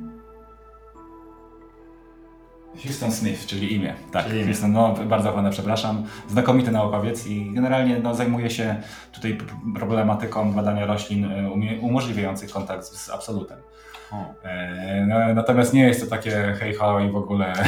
Houston 2.84 3.12
Smith, 3.12 3.46
czyli 3.46 3.74
imię. 3.74 3.94
Tak, 4.12 4.26
Czyli 4.26 4.38
imię. 4.38 4.46
Houston, 4.46 4.72
no 4.72 4.96
bardzo 5.06 5.32
pana 5.32 5.50
przepraszam. 5.50 6.04
Znakomity 6.30 6.72
naukowiec 6.72 7.28
i 7.28 7.52
generalnie 7.54 8.00
no, 8.00 8.16
zajmuje 8.16 8.50
się 8.50 8.76
tutaj 9.12 9.38
problematyką 9.76 10.52
badania 10.54 10.86
roślin 10.86 11.26
e, 11.26 11.52
umożliwiających 11.82 12.52
kontakt 12.52 12.86
z, 12.86 13.06
z 13.06 13.10
absolutem. 13.10 13.58
E, 14.44 15.06
no, 15.08 15.34
natomiast 15.34 15.74
nie 15.74 15.88
jest 15.88 16.02
to 16.02 16.08
takie 16.08 16.56
hej 16.60 16.74
ho 16.74 17.00
i 17.00 17.12
w 17.12 17.16
ogóle 17.16 17.54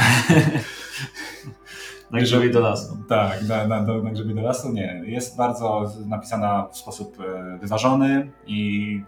Na 2.10 2.18
grzebiej 2.20 2.50
do 2.50 2.60
lasu. 2.60 2.98
tak, 3.08 3.48
na, 3.48 3.66
na, 3.66 3.82
na 3.82 4.10
grzebie 4.10 4.34
do 4.34 4.42
lasu 4.42 4.72
nie. 4.72 5.02
Jest 5.06 5.36
bardzo 5.36 5.92
napisana 6.06 6.68
w 6.72 6.76
sposób 6.76 7.16
e, 7.20 7.58
wyważony 7.58 8.30
i 8.46 9.02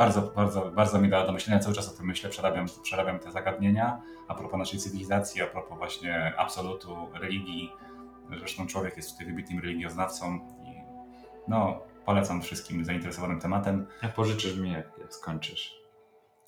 bardzo, 0.00 0.22
bardzo, 0.22 0.70
bardzo 0.70 1.00
mi 1.00 1.08
dała 1.08 1.26
do 1.26 1.32
myślenia. 1.32 1.60
Cały 1.60 1.74
czas 1.74 1.94
o 1.94 1.96
tym 1.96 2.06
myślę, 2.06 2.30
przerabiam, 2.30 2.66
przerabiam 2.82 3.18
te 3.18 3.32
zagadnienia 3.32 4.00
a 4.28 4.34
propos 4.34 4.58
naszej 4.58 4.78
cywilizacji, 4.78 5.42
a 5.42 5.46
propos 5.46 5.78
właśnie 5.78 6.34
absolutu, 6.38 6.96
religii, 7.20 7.72
Zresztą 8.38 8.66
człowiek 8.66 8.96
jest 8.96 9.12
tutaj 9.12 9.26
wybitnym 9.26 9.58
religioznawcą 9.58 10.34
i 10.64 10.74
no, 11.48 11.80
polecam 12.04 12.42
wszystkim 12.42 12.84
zainteresowanym 12.84 13.40
tematem. 13.40 13.86
Jak 14.02 14.14
pożyczysz 14.14 14.56
mi, 14.56 14.72
jak, 14.72 14.98
jak 14.98 15.14
skończysz. 15.14 15.80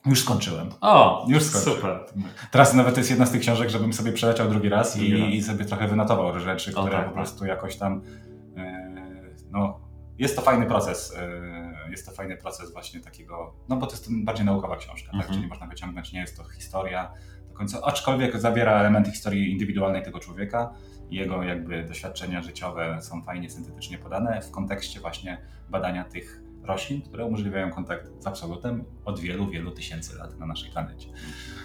Już 0.06 0.20
skończyłem. 0.20 0.70
O, 0.80 1.26
już 1.28 1.42
skończyłem. 1.42 1.78
Super. 1.78 2.24
Teraz 2.50 2.74
nawet 2.74 2.94
to 2.94 3.00
jest 3.00 3.10
jedna 3.10 3.26
z 3.26 3.30
tych 3.30 3.40
książek, 3.40 3.70
żebym 3.70 3.92
sobie 3.92 4.12
przeleciał 4.12 4.48
drugi 4.48 4.68
raz 4.68 4.96
i, 4.96 5.36
i 5.36 5.42
sobie 5.42 5.64
trochę 5.64 5.88
wynotował 5.88 6.40
rzeczy, 6.40 6.72
które 6.72 6.90
tak, 6.90 7.00
po 7.00 7.04
tak. 7.04 7.14
prostu 7.14 7.44
jakoś 7.46 7.76
tam 7.76 8.02
no, 9.50 9.80
jest 10.18 10.36
to 10.36 10.42
fajny 10.42 10.66
proces. 10.66 11.16
E, 11.16 11.61
jest 11.92 12.06
to 12.06 12.12
fajny 12.12 12.36
proces 12.36 12.72
właśnie 12.72 13.00
takiego, 13.00 13.54
no 13.68 13.76
bo 13.76 13.86
to 13.86 13.92
jest 13.92 14.24
bardziej 14.24 14.46
naukowa 14.46 14.76
książka, 14.76 15.06
tak? 15.06 15.14
mhm. 15.14 15.28
tak? 15.28 15.36
czyli 15.36 15.48
można 15.48 15.66
wyciągnąć, 15.66 16.12
nie 16.12 16.20
jest 16.20 16.36
to 16.36 16.44
historia 16.44 17.12
do 17.48 17.54
końca, 17.54 17.82
aczkolwiek 17.82 18.40
zawiera 18.40 18.80
elementy 18.80 19.10
historii 19.10 19.52
indywidualnej 19.52 20.02
tego 20.02 20.18
człowieka. 20.18 20.74
Jego 21.10 21.42
jakby 21.42 21.84
doświadczenia 21.84 22.42
życiowe 22.42 22.98
są 23.02 23.22
fajnie 23.22 23.50
syntetycznie 23.50 23.98
podane 23.98 24.42
w 24.42 24.50
kontekście 24.50 25.00
właśnie 25.00 25.38
badania 25.70 26.04
tych 26.04 26.42
roślin, 26.64 27.02
które 27.02 27.24
umożliwiają 27.24 27.70
kontakt 27.70 28.10
z 28.18 28.26
absolutem 28.26 28.84
od 29.04 29.20
wielu, 29.20 29.50
wielu 29.50 29.70
tysięcy 29.70 30.16
lat 30.16 30.38
na 30.38 30.46
naszej 30.46 30.70
planecie. 30.70 31.08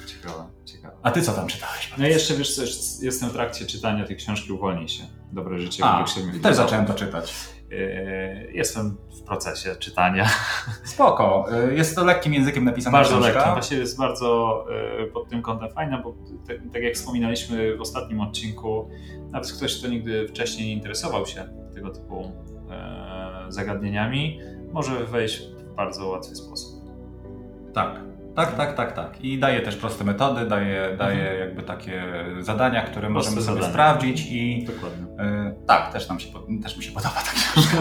Ciekawe, 0.07 0.49
ciekawe. 0.65 0.95
A 1.03 1.11
ty 1.11 1.21
co 1.21 1.33
tam 1.33 1.47
czytałeś? 1.47 1.93
No 1.97 2.07
jeszcze 2.07 2.33
wiesz 2.33 2.55
coś, 2.55 2.75
jestem 3.01 3.29
w 3.29 3.33
trakcie 3.33 3.65
czytania 3.65 4.05
tej 4.05 4.15
książki 4.15 4.51
Uwolnij 4.51 4.89
się. 4.89 5.03
Dobre 5.31 5.59
życie. 5.59 5.85
A, 5.85 6.05
też 6.43 6.55
zacząłem 6.55 6.85
to 6.85 6.93
czytać. 6.93 7.33
Yy, 7.69 8.51
jestem 8.53 8.97
w 9.19 9.23
procesie 9.23 9.75
czytania. 9.75 10.29
Spoko. 10.83 11.45
Yy, 11.67 11.75
jest 11.75 11.95
to 11.95 12.05
lekkim 12.05 12.33
językiem 12.33 12.65
napisane. 12.65 12.97
Bardzo 12.97 13.19
lekkim. 13.19 13.53
Właśnie 13.53 13.77
jest 13.77 13.97
bardzo 13.97 14.65
yy, 14.99 15.07
pod 15.07 15.29
tym 15.29 15.41
kątem 15.41 15.71
fajna, 15.71 16.01
bo 16.03 16.15
tak, 16.47 16.57
tak 16.73 16.83
jak 16.83 16.93
wspominaliśmy 16.93 17.77
w 17.77 17.81
ostatnim 17.81 18.21
odcinku, 18.21 18.89
nawet 19.31 19.51
ktoś, 19.51 19.79
kto 19.79 19.87
nigdy 19.87 20.27
wcześniej 20.27 20.67
nie 20.67 20.73
interesował 20.73 21.25
się 21.25 21.47
tego 21.73 21.89
typu 21.89 22.31
zagadnieniami, 23.49 24.39
może 24.73 25.05
wejść 25.05 25.41
w 25.41 25.75
bardzo 25.75 26.07
łatwy 26.07 26.35
sposób. 26.35 26.83
Tak. 27.73 28.16
Tak, 28.37 28.55
tak, 28.55 28.75
tak, 28.75 28.95
tak. 28.95 29.21
I 29.21 29.39
daje 29.39 29.61
też 29.61 29.75
proste 29.75 30.03
metody, 30.03 30.45
daje, 30.45 30.97
daje 30.97 31.21
mhm. 31.21 31.39
jakby 31.39 31.63
takie 31.63 32.03
zadania, 32.39 32.81
które 32.81 33.09
proste 33.09 33.31
możemy 33.31 33.45
sobie 33.45 33.61
zadania. 33.61 33.73
sprawdzić 33.73 34.27
i 34.31 34.65
Dokładnie. 34.65 35.05
Y, 35.05 35.55
tak, 35.67 35.93
też, 35.93 36.09
nam 36.09 36.19
się, 36.19 36.29
też 36.63 36.77
mi 36.77 36.83
się 36.83 36.91
podoba 36.91 37.15
ta 37.25 37.31
książka. 37.31 37.77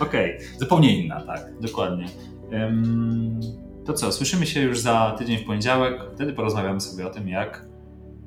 Okej. 0.00 0.36
Okay. 0.36 0.58
Zupełnie 0.58 0.98
inna, 0.98 1.20
tak. 1.20 1.60
Dokładnie. 1.60 2.06
Um, 2.52 3.40
to 3.86 3.92
co, 3.92 4.12
słyszymy 4.12 4.46
się 4.46 4.60
już 4.60 4.78
za 4.78 5.14
tydzień 5.18 5.38
w 5.38 5.46
poniedziałek, 5.46 6.00
wtedy 6.14 6.32
porozmawiamy 6.32 6.80
sobie 6.80 7.06
o 7.06 7.10
tym, 7.10 7.28
jak 7.28 7.66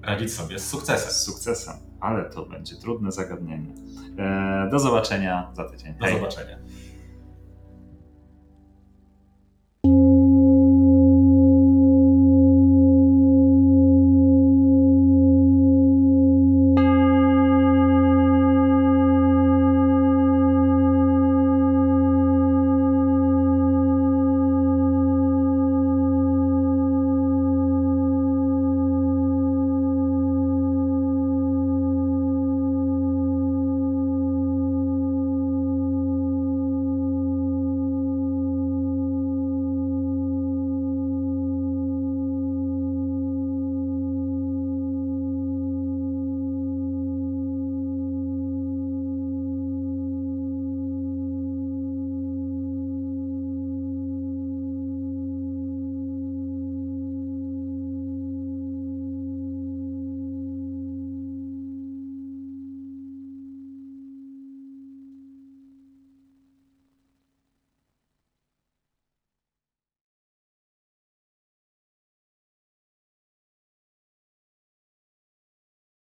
radzić 0.04 0.34
sobie 0.34 0.60
z 0.60 0.70
sukcesem. 0.70 1.12
Z 1.12 1.22
sukcesem, 1.22 1.76
ale 2.00 2.30
to 2.30 2.46
będzie 2.46 2.76
trudne 2.76 3.12
zagadnienie. 3.12 3.74
E, 4.18 4.70
do 4.72 4.80
zobaczenia 4.80 5.52
za 5.54 5.70
tydzień. 5.70 5.94
Do 5.94 6.06
Hej. 6.06 6.16
zobaczenia. 6.16 6.58